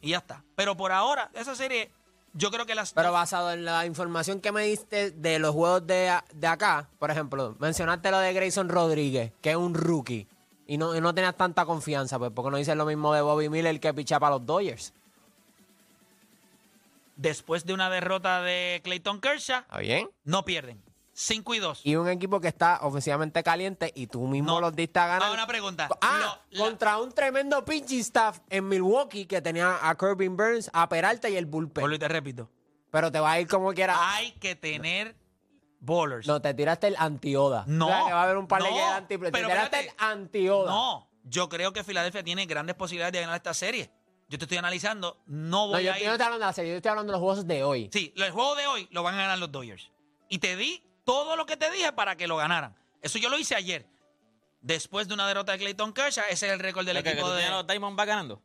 Y 0.00 0.10
ya 0.10 0.18
está. 0.18 0.42
Pero 0.56 0.76
por 0.76 0.90
ahora, 0.90 1.30
esa 1.32 1.54
serie, 1.54 1.90
yo 2.36 2.50
creo 2.50 2.66
que 2.66 2.74
las 2.74 2.92
Pero 2.92 3.12
basado 3.12 3.50
en 3.52 3.64
la 3.64 3.86
información 3.86 4.40
que 4.40 4.52
me 4.52 4.62
diste 4.62 5.10
de 5.10 5.38
los 5.38 5.52
juegos 5.54 5.86
de, 5.86 6.12
de 6.34 6.46
acá, 6.46 6.88
por 6.98 7.10
ejemplo, 7.10 7.56
mencionaste 7.58 8.10
lo 8.10 8.18
de 8.18 8.32
Grayson 8.32 8.68
Rodríguez, 8.68 9.32
que 9.40 9.50
es 9.50 9.56
un 9.56 9.74
rookie, 9.74 10.26
y 10.66 10.78
no, 10.78 10.94
y 10.96 11.00
no 11.00 11.14
tenías 11.14 11.36
tanta 11.36 11.64
confianza, 11.64 12.18
pues 12.18 12.30
porque 12.34 12.50
no 12.50 12.56
dices 12.56 12.76
lo 12.76 12.86
mismo 12.86 13.12
de 13.14 13.20
Bobby 13.22 13.48
Miller 13.48 13.78
que 13.80 13.94
picha 13.94 14.18
para 14.20 14.36
los 14.36 14.46
Dodgers. 14.46 14.92
después 17.16 17.64
de 17.64 17.72
una 17.72 17.88
derrota 17.88 18.42
de 18.42 18.80
Clayton 18.84 19.20
Kershaw, 19.20 19.60
¿Está 19.60 19.78
bien? 19.78 20.10
no 20.24 20.44
pierden. 20.44 20.82
5 21.18 21.54
y 21.54 21.58
2. 21.60 21.80
Y 21.84 21.96
un 21.96 22.08
equipo 22.10 22.40
que 22.40 22.48
está 22.48 22.80
ofensivamente 22.82 23.42
caliente 23.42 23.90
y 23.94 24.06
tú 24.06 24.26
mismo 24.26 24.52
No. 24.52 24.60
los 24.60 24.76
diste 24.76 24.98
a 24.98 25.06
ganar. 25.06 25.32
Una 25.32 25.46
pregunta. 25.46 25.88
Ah, 26.02 26.38
la- 26.50 26.58
contra 26.60 26.98
un 26.98 27.10
tremendo 27.10 27.64
pitching 27.64 28.00
staff 28.00 28.40
en 28.50 28.68
Milwaukee 28.68 29.24
que 29.24 29.40
tenía 29.40 29.78
a 29.80 29.94
Kirby 29.96 30.28
Burns, 30.28 30.68
a 30.74 30.86
Peralta 30.90 31.30
y 31.30 31.36
el 31.36 31.46
bullpen. 31.46 31.80
Vuelvo 31.82 31.96
y 31.96 31.98
te 31.98 32.08
repito. 32.08 32.50
Pero 32.90 33.10
te 33.10 33.18
va 33.18 33.32
a 33.32 33.40
ir 33.40 33.48
como 33.48 33.72
quiera. 33.72 33.96
Hay 34.14 34.32
que 34.32 34.56
tener 34.56 35.16
bowlers. 35.80 36.26
No, 36.26 36.42
te 36.42 36.52
tiraste 36.52 36.88
el 36.88 36.96
anti-Oda. 36.98 37.64
No, 37.66 37.86
O 37.86 37.88
sea, 37.88 38.04
que 38.06 38.12
va 38.12 38.20
a 38.20 38.24
haber 38.24 38.36
un 38.36 38.46
par 38.46 38.62
de 38.62 38.70
no, 38.70 38.92
anti 38.94 39.14
Te 39.14 39.18
pero 39.18 39.30
tiraste 39.48 39.76
espérate. 39.80 39.88
el 39.88 39.94
anti-Oda. 40.10 40.70
No, 40.70 41.10
yo 41.24 41.48
creo 41.48 41.72
que 41.72 41.82
Filadelfia 41.82 42.22
tiene 42.22 42.44
grandes 42.44 42.76
posibilidades 42.76 43.12
de 43.14 43.20
ganar 43.20 43.36
esta 43.36 43.54
serie. 43.54 43.90
Yo 44.28 44.38
te 44.38 44.44
estoy 44.44 44.58
analizando, 44.58 45.22
no 45.26 45.66
No, 45.66 45.68
voy 45.68 45.84
yo, 45.84 45.92
a 45.92 45.96
yo 45.96 46.00
ir. 46.02 46.06
no 46.08 46.12
estoy 46.12 46.24
hablando 46.26 46.44
de 46.44 46.48
la 46.50 46.52
serie, 46.52 46.70
yo 46.72 46.76
estoy 46.76 46.90
hablando 46.90 47.12
de 47.12 47.18
los 47.18 47.20
juegos 47.22 47.46
de 47.46 47.62
hoy. 47.64 47.88
Sí, 47.92 48.12
el 48.16 48.30
juego 48.32 48.54
de 48.56 48.66
hoy 48.66 48.88
lo 48.90 49.02
van 49.02 49.14
a 49.14 49.18
ganar 49.18 49.38
los 49.38 49.50
Dodgers. 49.52 49.90
Y 50.28 50.38
te 50.38 50.56
di 50.56 50.82
todo 51.06 51.36
lo 51.36 51.46
que 51.46 51.56
te 51.56 51.70
dije 51.70 51.90
para 51.92 52.16
que 52.16 52.26
lo 52.26 52.36
ganaran. 52.36 52.76
Eso 53.00 53.18
yo 53.18 53.30
lo 53.30 53.38
hice 53.38 53.54
ayer. 53.54 53.86
Después 54.60 55.06
de 55.08 55.14
una 55.14 55.26
derrota 55.28 55.52
de 55.52 55.58
Clayton 55.58 55.92
Kershaw, 55.92 56.24
ese 56.28 56.46
es 56.48 56.52
el 56.52 56.58
récord 56.58 56.84
del 56.84 56.96
¿Que, 56.98 57.02
que 57.04 57.10
equipo 57.12 57.30
de... 57.30 57.48
los 57.48 57.66
Diamondbacks 57.66 58.08
ganando? 58.08 58.42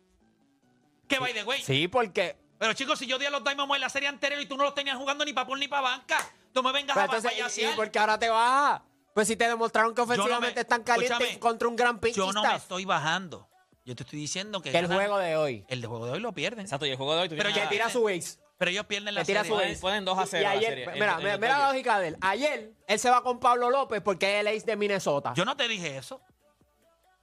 Que 1.07 1.19
by 1.19 1.33
the 1.33 1.43
way. 1.43 1.61
Sí, 1.63 1.87
porque. 1.87 2.37
Pero 2.59 2.73
chicos, 2.73 2.99
si 2.99 3.07
yo 3.07 3.17
di 3.17 3.25
a 3.25 3.31
los 3.31 3.43
Diamondbacks 3.43 3.77
en 3.77 3.81
la 3.81 3.89
serie 3.89 4.07
anterior 4.07 4.39
y 4.39 4.45
tú 4.45 4.55
no 4.55 4.63
los 4.63 4.75
tenías 4.75 4.95
jugando 4.97 5.25
ni 5.25 5.33
para 5.33 5.47
por 5.47 5.57
ni 5.57 5.67
para 5.67 5.81
banca, 5.81 6.17
tú 6.53 6.61
me 6.61 6.71
vengas 6.71 6.93
Pero 6.95 7.01
a 7.01 7.05
entonces, 7.17 7.31
¿y- 7.31 7.35
¿y 7.35 7.41
payasear. 7.41 7.75
por 7.75 7.89
qué 7.91 7.99
ahora 7.99 8.19
te 8.19 8.29
vas? 8.29 8.81
Pues 9.15 9.27
si 9.27 9.35
te 9.35 9.47
demostraron 9.47 9.95
que 9.95 10.01
no 10.01 10.05
me- 10.07 10.13
ofensivamente 10.13 10.61
están 10.61 10.83
calientes 10.83 11.37
contra 11.39 11.67
un 11.67 11.75
gran 11.75 11.99
pitching 11.99 12.23
Yo 12.23 12.31
no 12.31 12.43
me 12.43 12.55
estoy 12.55 12.85
bajando. 12.85 13.49
Yo 13.83 13.95
te 13.95 14.03
estoy 14.03 14.19
diciendo 14.19 14.61
que, 14.61 14.71
Que 14.71 14.77
el 14.77 14.85
ganan- 14.87 14.97
juego 14.99 15.17
de 15.17 15.35
hoy. 15.35 15.65
el 15.67 15.81
de 15.81 15.87
juego 15.87 16.05
de 16.05 16.11
hoy 16.13 16.19
lo 16.19 16.31
pierden. 16.33 16.61
Exacto, 16.65 16.85
y 16.85 16.91
el 16.91 16.97
juego 16.97 17.15
de 17.15 17.21
hoy 17.21 17.29
tú 17.29 17.35
Pero 17.35 17.49
ya 17.49 17.67
tira 17.67 17.89
su 17.89 18.03
base. 18.03 18.37
Pero 18.61 18.69
ellos 18.69 18.85
pierden 18.85 19.15
la 19.15 19.25
serie. 19.25 19.43
su 19.43 19.49
Pueden- 19.55 19.79
pueden 19.79 20.05
2 20.05 20.19
a 20.19 20.21
Y- 20.21 20.27
0 20.29 20.41
y 20.41 20.43
la 20.43 20.51
ayer, 20.51 20.69
serie, 20.69 20.85
Mira, 20.93 21.17
en 21.19 21.39
mira, 21.41 21.57
la 21.57 21.67
lógica 21.69 21.99
de 21.99 22.09
él. 22.09 22.17
Ayer 22.21 22.71
él 22.85 22.99
se 22.99 23.09
va 23.09 23.23
con 23.23 23.39
Pablo 23.39 23.71
López 23.71 24.01
porque 24.03 24.35
es 24.35 24.41
el 24.41 24.47
ace 24.49 24.67
de 24.67 24.75
Minnesota. 24.75 25.33
Yo 25.35 25.45
no 25.45 25.57
te 25.57 25.67
dije 25.67 25.97
eso. 25.97 26.21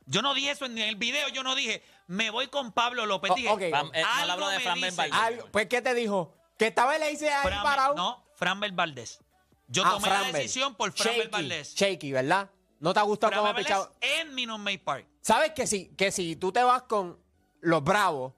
Yo 0.07 0.21
no 0.21 0.35
dije 0.35 0.51
eso 0.51 0.65
en 0.65 0.77
el 0.79 0.97
video. 0.97 1.29
Yo 1.29 1.45
no 1.45 1.55
dije, 1.55 1.81
me 2.09 2.31
voy 2.31 2.49
con 2.49 2.73
Pablo 2.73 3.07
López. 3.07 3.31
O- 3.31 3.35
Dije, 3.37 3.49
ok. 3.51 3.61
Fran- 3.71 3.91
eh, 3.95 4.03
algo 4.05 4.49
de 4.49 4.57
me 4.57 4.63
Fran 4.65 4.75
dice- 4.81 4.97
Valdez. 4.97 5.15
Algo- 5.17 5.47
pues, 5.53 5.67
¿qué 5.69 5.81
te 5.81 5.95
dijo? 5.95 6.35
Que 6.59 6.67
estaba 6.67 6.97
el 6.97 7.05
ace 7.05 7.31
ahí 7.31 7.47
Fran- 7.47 7.63
parado. 7.63 7.95
No, 7.95 8.25
Framber 8.35 8.73
Valdés. 8.73 9.21
Yo 9.69 9.85
Ah, 9.87 9.91
tomé 9.93 10.09
la 10.09 10.33
decisión 10.33 10.75
por 10.75 10.91
Framber 10.91 11.19
Shaky, 11.21 11.31
Valdés. 11.31 11.73
Shaky, 11.77 12.11
¿verdad? 12.11 12.51
¿No 12.81 12.93
te 12.93 12.99
ha 12.99 13.05
gustado 13.05 13.33
cómo 13.37 13.47
ha 13.47 13.55
pichado? 13.55 13.93
en 14.01 14.35
Minute 14.35 14.59
Maid 14.61 14.81
Park. 14.83 15.07
¿Sabes 15.21 15.53
que 15.53 15.69
si, 15.69 15.95
que 15.95 16.11
si 16.11 16.35
tú 16.35 16.51
te 16.51 16.65
vas 16.65 16.83
con 16.83 17.17
los 17.61 17.85
Bravos 17.85 18.33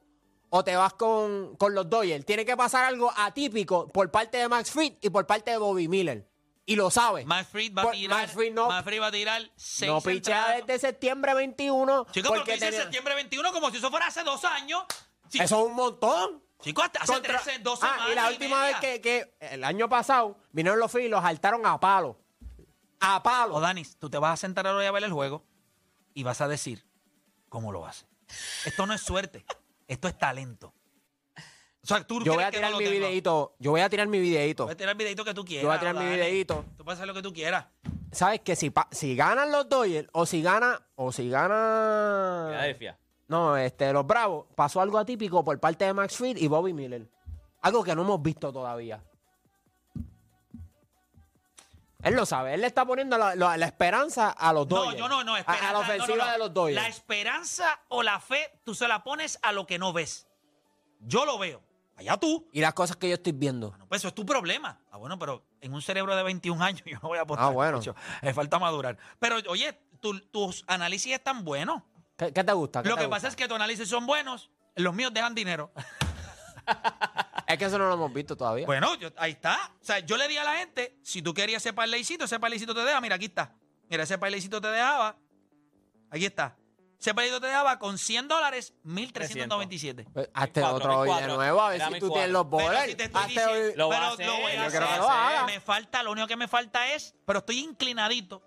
o 0.50 0.64
te 0.64 0.74
vas 0.76 0.94
con, 0.94 1.56
con 1.56 1.74
los 1.74 1.88
Dodgers, 1.88 2.26
tiene 2.26 2.44
que 2.44 2.56
pasar 2.56 2.84
algo 2.84 3.12
atípico 3.16 3.88
por 3.88 4.10
parte 4.10 4.38
de 4.38 4.48
Max 4.48 4.70
Fried 4.70 4.94
y 5.00 5.08
por 5.10 5.26
parte 5.26 5.50
de 5.52 5.56
Bobby 5.58 5.88
Miller. 5.88 6.26
y 6.66 6.76
lo 6.76 6.88
sabe. 6.90 7.24
Matt 7.24 7.48
Fried 7.48 7.72
va 7.76 7.82
a 7.82 7.90
tirar. 7.90 8.20
Matt 8.20 8.30
Fried 8.34 8.52
no- 8.52 8.68
Matt 8.68 8.84
Fried 8.84 9.00
va 9.00 9.06
a 9.08 9.10
tirar 9.12 9.42
seis 9.56 9.90
no 9.90 10.00
pichea 10.00 10.56
desde 10.64 10.78
septiembre 10.78 11.34
21. 11.34 12.06
Chicos, 12.12 12.30
porque 12.30 12.58
tenía- 12.58 12.82
septiembre 12.82 13.14
21 13.16 13.52
como 13.52 13.70
si 13.70 13.78
eso 13.78 13.90
fuera 13.90 14.06
hace 14.06 14.22
dos 14.22 14.44
años. 14.44 14.84
Eso 15.32 15.42
es 15.42 15.52
un 15.52 15.74
montón. 15.74 16.42
Chicos, 16.62 16.84
hasta 16.84 17.00
hace 17.02 17.12
Contra- 17.12 17.40
13, 17.40 17.58
12 17.60 17.86
Ah, 17.86 17.90
semanas. 17.94 18.12
y 18.12 18.14
la 18.14 18.28
última 18.28 18.62
vez 18.64 18.76
que, 18.76 19.00
que 19.00 19.34
el 19.40 19.64
año 19.64 19.88
pasado 19.88 20.36
vinieron 20.52 20.78
los 20.78 20.92
Phillies 20.92 21.08
y 21.08 21.10
los 21.10 21.22
saltaron 21.22 21.64
a 21.66 21.80
palo. 21.80 22.18
A 23.00 23.22
palo. 23.22 23.54
O 23.56 23.60
Danis, 23.60 23.96
tú 23.96 24.10
te 24.10 24.18
vas 24.18 24.34
a 24.34 24.36
sentar 24.36 24.66
ahora 24.66 24.84
y 24.84 24.86
a 24.86 24.92
ver 24.92 25.02
el 25.04 25.12
juego 25.12 25.44
y 26.14 26.22
vas 26.22 26.40
a 26.40 26.46
decir 26.48 26.84
cómo 27.48 27.72
lo 27.72 27.86
hace. 27.86 28.06
Esto 28.64 28.86
no 28.86 28.92
es 28.94 29.00
suerte, 29.00 29.44
esto 29.90 30.08
es 30.08 30.16
talento. 30.16 30.72
O 31.82 31.86
sea, 31.86 32.06
tú 32.06 32.22
yo 32.22 32.34
voy 32.34 32.44
a 32.44 32.50
que 32.50 32.58
tirar 32.58 32.70
no 32.72 32.78
mi 32.78 32.84
tengo. 32.84 32.96
videito. 32.98 33.54
Yo 33.58 33.70
voy 33.70 33.80
a 33.80 33.88
tirar 33.88 34.06
mi 34.06 34.20
videito. 34.20 34.64
Voy 34.64 34.72
a 34.72 34.76
tirar 34.76 34.92
el 34.92 34.98
videito 34.98 35.24
que 35.24 35.34
tú 35.34 35.44
quieras. 35.44 35.62
Yo 35.62 35.68
voy 35.68 35.76
a 35.76 35.80
tirar 35.80 35.94
mi 35.94 36.04
Dani. 36.04 36.16
videíto. 36.16 36.64
Tú 36.76 36.84
puedes 36.84 36.98
hacer 36.98 37.08
lo 37.08 37.14
que 37.14 37.22
tú 37.22 37.32
quieras. 37.32 37.66
¿Sabes 38.12 38.40
que 38.40 38.54
si, 38.54 38.72
si 38.90 39.16
ganan 39.16 39.50
los 39.50 39.68
Dodgers 39.68 40.08
o 40.12 40.26
si 40.26 40.42
gana 40.42 40.80
o 40.96 41.10
si 41.10 41.30
gana 41.30 42.46
Filadelfia. 42.50 42.98
no, 43.28 43.56
este 43.56 43.92
los 43.92 44.06
Bravos, 44.06 44.46
pasó 44.54 44.80
algo 44.80 44.98
atípico 44.98 45.44
por 45.44 45.58
parte 45.58 45.84
de 45.86 45.94
Max 45.94 46.16
Fried 46.16 46.36
y 46.36 46.46
Bobby 46.48 46.72
Miller. 46.72 47.08
Algo 47.62 47.82
que 47.82 47.94
no 47.94 48.02
hemos 48.02 48.22
visto 48.22 48.52
todavía. 48.52 49.02
Él 52.02 52.14
lo 52.14 52.24
sabe, 52.26 52.54
él 52.54 52.60
le 52.62 52.66
está 52.66 52.84
poniendo 52.86 53.18
la, 53.18 53.34
la- 53.34 53.56
la 53.56 53.66
esperanza 53.66 54.30
a 54.30 54.52
los 54.52 54.66
No, 54.68 54.76
Dodgers. 54.76 54.96
yo 54.98 55.08
no, 55.08 55.22
no. 55.24 55.34
A- 55.34 55.40
Esperanza, 55.40 55.68
a, 55.68 55.72
la 55.72 55.78
ofensiva 55.80 56.16
no, 56.16 56.16
no, 56.16 56.26
no. 56.26 56.32
de 56.32 56.38
los 56.38 56.54
Dodgers. 56.54 56.82
La 56.82 56.88
esperanza 56.88 57.80
o 57.88 58.02
la 58.02 58.20
fe, 58.20 58.58
tú 58.64 58.74
se 58.74 58.88
la 58.88 59.02
pones 59.04 59.38
a 59.42 59.52
lo 59.52 59.66
que 59.66 59.78
no 59.78 59.92
ves. 59.92 60.26
Yo 61.00 61.24
lo 61.24 61.38
veo. 61.38 61.62
Allá 61.96 62.16
tú. 62.16 62.48
Y 62.52 62.60
las 62.62 62.72
cosas 62.72 62.96
que 62.96 63.08
yo 63.08 63.14
estoy 63.14 63.32
viendo. 63.32 63.68
Bueno, 63.70 63.86
pues 63.86 64.00
eso 64.00 64.08
es 64.08 64.14
tu 64.14 64.24
problema. 64.24 64.80
Ah, 64.90 64.96
bueno, 64.96 65.18
pero 65.18 65.44
en 65.60 65.74
un 65.74 65.82
cerebro 65.82 66.16
de 66.16 66.22
21 66.22 66.62
años 66.64 66.82
yo 66.86 66.98
no 67.02 67.08
voy 67.08 67.18
a 67.18 67.22
apostar. 67.22 67.46
Ah, 67.46 67.50
bueno. 67.50 67.76
mucho. 67.78 67.94
Me 68.22 68.32
falta 68.32 68.58
madurar. 68.58 68.96
Pero, 69.18 69.36
oye, 69.48 69.78
tu- 70.00 70.18
tus 70.28 70.64
análisis 70.66 71.12
están 71.12 71.44
buenos. 71.44 71.82
¿Qué, 72.16 72.32
qué 72.32 72.42
te 72.44 72.52
gusta? 72.52 72.82
¿Qué 72.82 72.88
Lo 72.88 72.94
te 72.94 73.00
que 73.02 73.06
gusta? 73.06 73.16
pasa 73.16 73.28
es 73.28 73.36
que 73.36 73.46
tus 73.46 73.54
análisis 73.56 73.86
son 73.88 74.06
buenos. 74.06 74.50
Los 74.76 74.94
míos 74.94 75.12
dejan 75.12 75.34
dinero. 75.34 75.70
Es 77.46 77.58
que 77.58 77.64
eso 77.64 77.78
no 77.78 77.88
lo 77.88 77.94
hemos 77.94 78.12
visto 78.12 78.36
todavía. 78.36 78.64
Bueno, 78.66 78.94
yo- 78.96 79.10
ahí 79.16 79.32
está. 79.32 79.72
O 79.80 79.84
sea, 79.84 79.98
yo 80.00 80.16
le 80.16 80.28
di 80.28 80.36
a 80.36 80.44
la 80.44 80.56
gente, 80.56 80.96
si 81.02 81.20
tú 81.22 81.34
querías 81.34 81.62
ese 81.64 81.72
parlaycito, 81.72 82.24
ese 82.26 82.38
parlaycito 82.38 82.74
te 82.74 82.80
deja, 82.84 83.00
mira, 83.00 83.16
aquí 83.16 83.24
está. 83.26 83.54
Mira, 83.88 84.04
ese 84.04 84.18
parlaycito 84.18 84.60
te 84.60 84.68
dejaba. 84.68 85.16
Aquí 86.10 86.24
está. 86.26 86.56
Ese 87.00 87.12
parlaycito 87.14 87.40
te 87.40 87.46
dejaba 87.48 87.78
con 87.78 87.98
100 87.98 88.28
dólares, 88.28 88.74
1.397. 88.84 90.06
Pues, 90.12 90.28
hazte 90.34 90.60
cuatro, 90.60 90.76
otro 90.76 90.98
hoy 91.00 91.08
de 91.08 91.14
cuatro. 91.14 91.36
nuevo, 91.36 91.60
a 91.60 91.68
ver 91.70 91.80
si 91.80 91.84
tú 91.86 91.90
cuatro. 91.92 92.08
tienes 92.12 92.30
los 92.30 92.44
Pero 92.44 92.62
bolas. 92.64 92.86
si 92.86 92.94
te 92.94 93.04
estoy 93.04 93.20
Hazte 93.22 93.32
diciendo- 93.32 93.52
hoy- 93.52 93.72
Lo 93.76 93.88
va 93.88 93.96
a 93.96 93.98
pero 94.00 94.12
hacer, 94.12 94.26
lo 94.26 94.32
voy 94.36 94.52
a 94.52 94.54
yo 94.54 94.62
hacer. 94.62 94.80
creo 94.80 94.92
que 94.92 94.98
lo 94.98 95.10
haga. 95.10 95.46
Me 95.46 95.60
falta, 95.60 96.02
lo 96.02 96.12
único 96.12 96.26
que 96.28 96.36
me 96.36 96.46
falta 96.48 96.92
es, 96.92 97.14
pero 97.26 97.38
estoy 97.40 97.58
inclinadito 97.58 98.42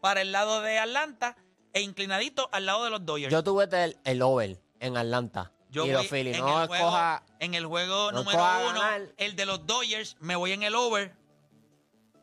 para 0.00 0.20
el 0.22 0.32
lado 0.32 0.60
de 0.62 0.78
Atlanta 0.78 1.36
e 1.72 1.80
inclinadito 1.82 2.48
al 2.52 2.64
lado 2.64 2.84
de 2.84 2.90
los 2.90 3.04
Dodgers. 3.04 3.32
Yo 3.32 3.42
tuve 3.44 3.64
el, 3.84 3.98
el 4.04 4.22
over 4.22 4.62
en 4.80 4.96
Atlanta. 4.96 5.52
Yo 5.76 5.84
y 5.86 5.92
voy 5.92 6.02
los 6.02 6.08
Phillies. 6.08 6.36
en 6.36 6.44
No 6.44 6.62
el 6.62 6.68
juego, 6.68 6.84
escoja. 6.86 7.22
en 7.40 7.54
el 7.54 7.66
juego 7.66 8.12
no 8.12 8.18
número 8.18 8.38
escoja 8.38 8.58
uno, 8.70 8.80
ganar. 8.80 9.02
el 9.16 9.36
de 9.36 9.46
los 9.46 9.66
Dodgers, 9.66 10.16
me 10.20 10.34
voy 10.36 10.52
en 10.52 10.62
el 10.62 10.74
over. 10.74 11.14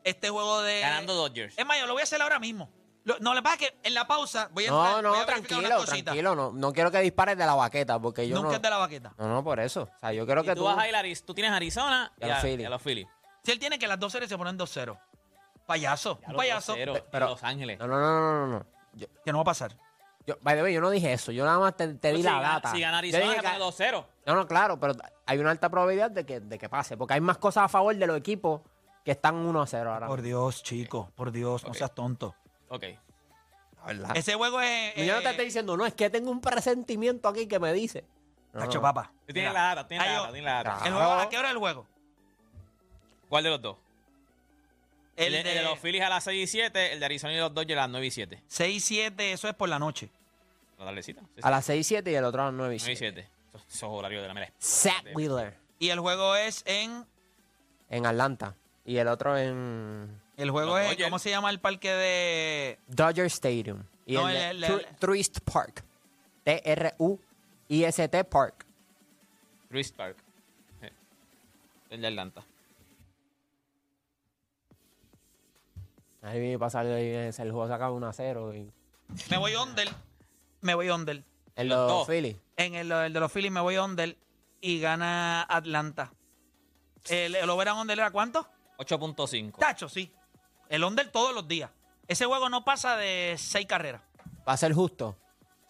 Este 0.04 0.28
juego 0.28 0.62
de. 0.62 0.80
Ganando 0.80 1.14
Dodgers. 1.14 1.56
Es 1.58 1.64
más, 1.66 1.78
yo 1.78 1.86
lo 1.86 1.94
voy 1.94 2.00
a 2.00 2.04
hacer 2.04 2.20
ahora 2.20 2.38
mismo. 2.38 2.70
Lo- 3.04 3.18
no, 3.20 3.34
le 3.34 3.42
pasa 3.42 3.58
que 3.58 3.76
en 3.82 3.92
la 3.94 4.06
pausa 4.06 4.48
voy 4.52 4.64
a 4.66 4.70
No, 4.70 4.78
entrar, 4.78 4.94
voy 4.94 5.02
no, 5.02 5.08
a 5.08 5.26
verificar 5.26 5.48
tranquilo, 5.48 5.76
cositas. 5.76 6.04
tranquilo. 6.04 6.34
No, 6.34 6.52
no 6.52 6.72
quiero 6.72 6.90
que 6.90 6.98
dispares 7.00 7.36
de 7.36 7.44
la 7.46 7.54
baqueta 7.54 7.98
porque 8.00 8.26
yo 8.26 8.36
Nunca 8.36 8.48
no. 8.48 8.54
es 8.56 8.62
de 8.62 8.70
la 8.70 8.78
baqueta. 8.78 9.14
No, 9.18 9.28
no, 9.28 9.44
por 9.44 9.60
eso. 9.60 9.82
O 9.82 9.98
sea, 10.00 10.12
yo 10.12 10.24
quiero 10.24 10.42
Y 10.42 10.46
que 10.46 10.54
tú, 10.54 10.60
tú. 10.60 10.64
vas 10.64 10.78
a 10.78 10.88
ir 10.88 10.96
a 10.96 11.02
tú 11.24 11.34
tienes 11.34 11.52
Arizona 11.52 12.12
Y 12.18 12.24
a 12.24 12.28
los 12.28 12.38
Phillies. 12.40 12.60
y 12.60 12.64
a 12.64 12.70
los 12.70 12.82
Phillies. 12.82 13.06
Si 13.42 13.52
él 13.52 13.58
tiene 13.58 13.78
que 13.78 13.86
las 13.86 13.98
dos 14.00 14.10
series 14.12 14.28
se 14.30 14.38
ponen 14.38 14.56
2-0. 14.58 14.98
Payaso. 15.66 16.18
Ya 16.22 16.26
Un 16.28 16.32
los 16.34 16.40
payaso. 16.42 16.74
2-0 16.76 16.96
en 16.96 17.04
pero- 17.10 17.28
Los 17.28 17.42
Ángeles. 17.42 17.78
No, 17.78 17.86
no, 17.86 17.98
no, 18.00 18.20
no, 18.20 18.46
no. 18.46 18.58
no. 18.58 18.66
Yo, 18.94 19.06
Que 19.24 19.32
no 19.32 19.38
va 19.38 19.42
a 19.42 19.44
pasar. 19.44 19.76
Yo, 20.26 20.36
by 20.40 20.56
the 20.56 20.62
way, 20.62 20.72
yo 20.74 20.80
no 20.80 20.90
dije 20.90 21.12
eso. 21.12 21.32
Yo 21.32 21.44
nada 21.44 21.58
más 21.58 21.76
te, 21.76 21.88
te 21.94 22.08
di 22.08 22.14
Pues 22.14 22.24
la 22.24 22.32
gana- 22.32 22.48
data. 22.54 22.72
Si 22.72 22.80
gana 22.80 22.98
Arizona, 22.98 23.22
dije 23.24 23.34
se 23.36 23.40
que- 23.42 23.46
pone 23.48 23.58
2-0. 23.58 24.06
No, 24.26 24.34
no, 24.34 24.46
claro, 24.46 24.78
pero 24.80 24.94
hay 25.26 25.38
una 25.38 25.50
alta 25.50 25.68
probabilidad 25.68 26.10
de 26.10 26.24
que, 26.24 26.40
de 26.40 26.58
que 26.58 26.68
pase. 26.68 26.96
Porque 26.96 27.14
hay 27.14 27.20
más 27.20 27.38
cosas 27.38 27.64
a 27.64 27.68
favor 27.68 27.94
de 27.94 28.06
los 28.06 28.16
equipos 28.16 28.62
que 29.04 29.10
están 29.12 29.34
1 29.36 29.60
a 29.62 29.66
0 29.66 29.92
ahora. 29.92 30.06
Por 30.06 30.22
Dios, 30.22 30.62
chico. 30.62 31.10
Por 31.14 31.30
Dios, 31.30 31.64
no 31.66 31.74
seas 31.74 31.94
tonto. 31.94 32.34
Ok. 32.68 32.84
Verdad. 33.86 34.16
Ese 34.16 34.34
juego 34.34 34.60
es. 34.62 34.96
Y 34.96 35.04
yo 35.04 35.14
no 35.14 35.20
te 35.20 35.26
eh, 35.28 35.30
estoy 35.32 35.44
diciendo, 35.44 35.76
no, 35.76 35.84
es 35.84 35.92
que 35.94 36.08
tengo 36.08 36.30
un 36.30 36.40
presentimiento 36.40 37.28
aquí 37.28 37.46
que 37.46 37.58
me 37.58 37.72
dice. 37.74 38.04
No, 38.54 38.60
Tacho, 38.60 38.78
no. 38.78 38.82
papá. 38.82 39.12
Tienes 39.26 39.52
la 39.52 39.62
data, 39.74 39.86
tienes 39.88 40.06
la 40.06 40.12
data, 40.14 40.26
tienes 40.32 40.44
la 40.44 40.52
data. 40.54 40.70
Claro. 40.78 40.86
el 40.86 40.92
juego- 40.94 41.12
¿A 41.20 41.28
qué 41.28 41.36
hora 41.38 41.48
es 41.48 41.52
el 41.54 41.58
juego? 41.58 41.86
¿Cuál 43.28 43.44
de 43.44 43.50
los 43.50 43.60
dos? 43.60 43.76
El, 45.16 45.32
de, 45.32 45.42
de, 45.44 45.50
el 45.52 45.58
de 45.58 45.62
los 45.62 45.78
Phillies 45.78 46.02
a 46.04 46.08
las 46.08 46.24
6 46.24 46.42
y 46.42 46.46
7, 46.46 46.92
el 46.92 47.00
de 47.00 47.06
Arizona 47.06 47.32
y 47.34 47.38
los 47.38 47.54
Dodgers 47.54 47.78
a 47.78 47.82
las 47.82 47.90
9 47.90 48.06
y 48.06 48.10
7. 48.10 48.42
6 48.48 48.84
7, 48.84 49.32
eso 49.32 49.48
es 49.48 49.54
por 49.54 49.68
la 49.68 49.78
noche. 49.78 50.08
La 50.78 50.86
tardecita. 50.86 51.20
Sí, 51.20 51.26
sí. 51.36 51.40
A 51.42 51.50
las 51.50 51.64
6 51.66 51.80
y 51.80 51.84
7 51.84 52.10
y 52.10 52.14
el 52.14 52.24
otro 52.24 52.42
a 52.42 52.46
las 52.46 52.54
9 52.54 52.74
y 52.74 52.78
9 52.78 52.92
y 52.92 52.96
7. 52.96 53.22
7. 53.22 53.30
Esos, 53.54 53.74
esos 53.76 53.88
horarios 53.90 54.22
de 54.22 54.28
la 54.28 54.34
mera. 54.34 54.52
Zach 54.60 55.04
Wheeler 55.14 55.54
Y 55.78 55.90
el 55.90 56.00
juego 56.00 56.34
es 56.34 56.62
en. 56.66 57.06
en 57.90 58.06
Atlanta. 58.06 58.54
Y 58.84 58.96
el 58.96 59.06
otro 59.08 59.38
en 59.38 60.20
El 60.36 60.50
juego 60.50 60.70
Los 60.72 60.80
es. 60.80 60.86
Dodgers. 60.90 61.04
¿Cómo 61.04 61.18
se 61.20 61.30
llama 61.30 61.50
el 61.50 61.60
parque 61.60 61.90
de.? 61.92 62.78
Dodger 62.88 63.26
Stadium. 63.26 63.84
Y 64.06 64.14
No, 64.14 64.28
el, 64.28 64.34
de 64.34 64.48
el- 64.50 64.64
el- 64.64 64.70
Tru- 64.70 64.98
Truist 64.98 65.38
Park. 65.40 65.84
T-R-U-I-S-T 66.44 68.24
Park. 68.24 68.66
Truist 69.70 69.96
Park. 69.96 70.16
El 71.90 72.00
de 72.00 72.06
Atlanta. 72.08 72.42
Ahí 76.24 76.40
viene 76.40 76.54
a 76.54 76.58
pasar 76.58 76.86
el 76.86 77.32
juego 77.32 77.68
se 77.68 77.74
acaba 77.74 77.92
1 77.92 78.06
a 78.06 78.12
0. 78.12 78.54
Y 78.54 78.72
Me 79.30 79.36
voy 79.36 79.54
under. 79.56 79.88
Me 80.62 80.74
voy 80.74 80.88
under. 80.88 81.22
en 81.54 81.68
Los 81.68 81.78
los 81.78 81.88
dos. 81.88 82.06
Phillies. 82.08 82.36
En 82.56 82.74
el, 82.74 82.90
el 82.90 83.12
de 83.12 83.20
los 83.20 83.30
Phillies 83.30 83.52
me 83.52 83.60
voy 83.60 83.76
under. 83.76 84.16
Y 84.62 84.80
gana 84.80 85.42
Atlanta. 85.42 86.12
El, 87.10 87.34
el 87.34 87.50
over 87.50 87.68
and 87.68 87.80
under 87.80 87.98
era 87.98 88.10
cuánto? 88.10 88.48
8.5. 88.78 89.58
Tacho, 89.58 89.90
sí. 89.90 90.10
El 90.70 90.82
under 90.84 91.10
todos 91.12 91.34
los 91.34 91.46
días. 91.46 91.70
Ese 92.08 92.24
juego 92.24 92.48
no 92.48 92.64
pasa 92.64 92.96
de 92.96 93.34
seis 93.36 93.66
carreras. 93.66 94.00
Va 94.48 94.54
a 94.54 94.56
ser 94.56 94.72
justo. 94.72 95.18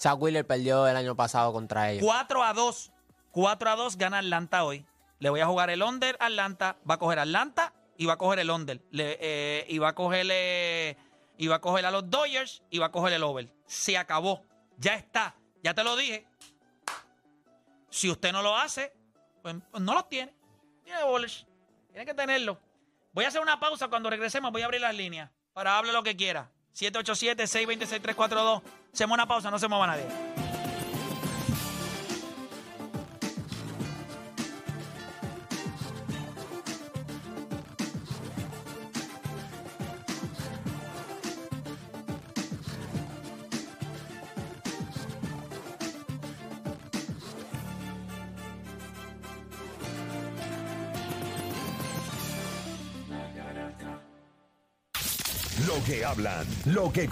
Zach 0.01 0.21
Wheeler 0.21 0.47
perdió 0.47 0.87
el 0.87 0.97
año 0.97 1.17
pasado 1.17 1.53
contra 1.53 1.91
ellos. 1.91 2.05
4 2.05 2.45
a 2.45 2.55
2. 2.55 2.93
4 3.33 3.71
a 3.71 3.77
2 3.77 3.97
gana 3.99 4.19
Atlanta 4.19 4.63
hoy. 4.65 4.87
Le 5.19 5.31
voy 5.31 5.41
a 5.41 5.47
jugar 5.47 5.71
el 5.71 5.83
under 5.83 6.17
Atlanta. 6.21 6.77
Va 6.89 6.95
a 6.95 6.99
coger 6.99 7.19
Atlanta 7.19 7.73
va 8.07 8.15
a 8.15 8.19
coger 8.19 8.41
el 8.41 8.51
under. 8.51 8.81
Le- 8.91 9.19
eh, 9.21 9.67
va 9.79 9.89
a 9.89 9.95
cogerle. 9.95 10.97
Y 11.37 11.47
va 11.49 11.57
a 11.57 11.61
coger 11.61 11.85
a 11.87 11.91
los 11.91 12.09
Dodgers 12.09 12.63
va 12.79 12.87
a 12.87 12.93
coger 12.93 13.13
el 13.13 13.23
over. 13.23 13.49
Se 13.67 13.97
acabó. 13.99 14.45
Ya 14.79 14.95
está. 14.95 15.35
Ya 15.63 15.75
te 15.75 15.83
lo 15.85 15.97
dije. 15.97 16.27
Si 17.91 18.11
usted 18.11 18.33
no 18.33 18.43
lo 18.43 18.57
hace, 18.57 18.93
pues, 19.43 19.55
pues 19.71 19.83
no 19.83 19.95
los 19.95 20.09
tiene. 20.09 20.33
Tiene 20.85 21.03
bowlers. 21.05 21.47
Tiene 21.91 22.05
que 22.05 22.15
tenerlo. 22.15 22.59
Voy 23.13 23.25
a 23.25 23.29
hacer 23.29 23.41
una 23.41 23.59
pausa. 23.61 23.89
Cuando 23.89 24.11
regresemos, 24.11 24.51
voy 24.53 24.63
a 24.63 24.65
abrir 24.65 24.81
las 24.81 24.95
líneas 24.95 25.31
para 25.53 25.79
hable 25.79 25.93
lo 25.93 26.03
que 26.03 26.17
quiera. 26.17 26.51
787-626-342. 26.75 28.63
Hacemos 28.93 29.15
una 29.15 29.27
pausa, 29.27 29.51
no 29.51 29.59
se 29.59 29.69
mueva 29.69 29.87
nadie. 29.87 30.34
Lo 56.65 56.93
que 56.93 57.09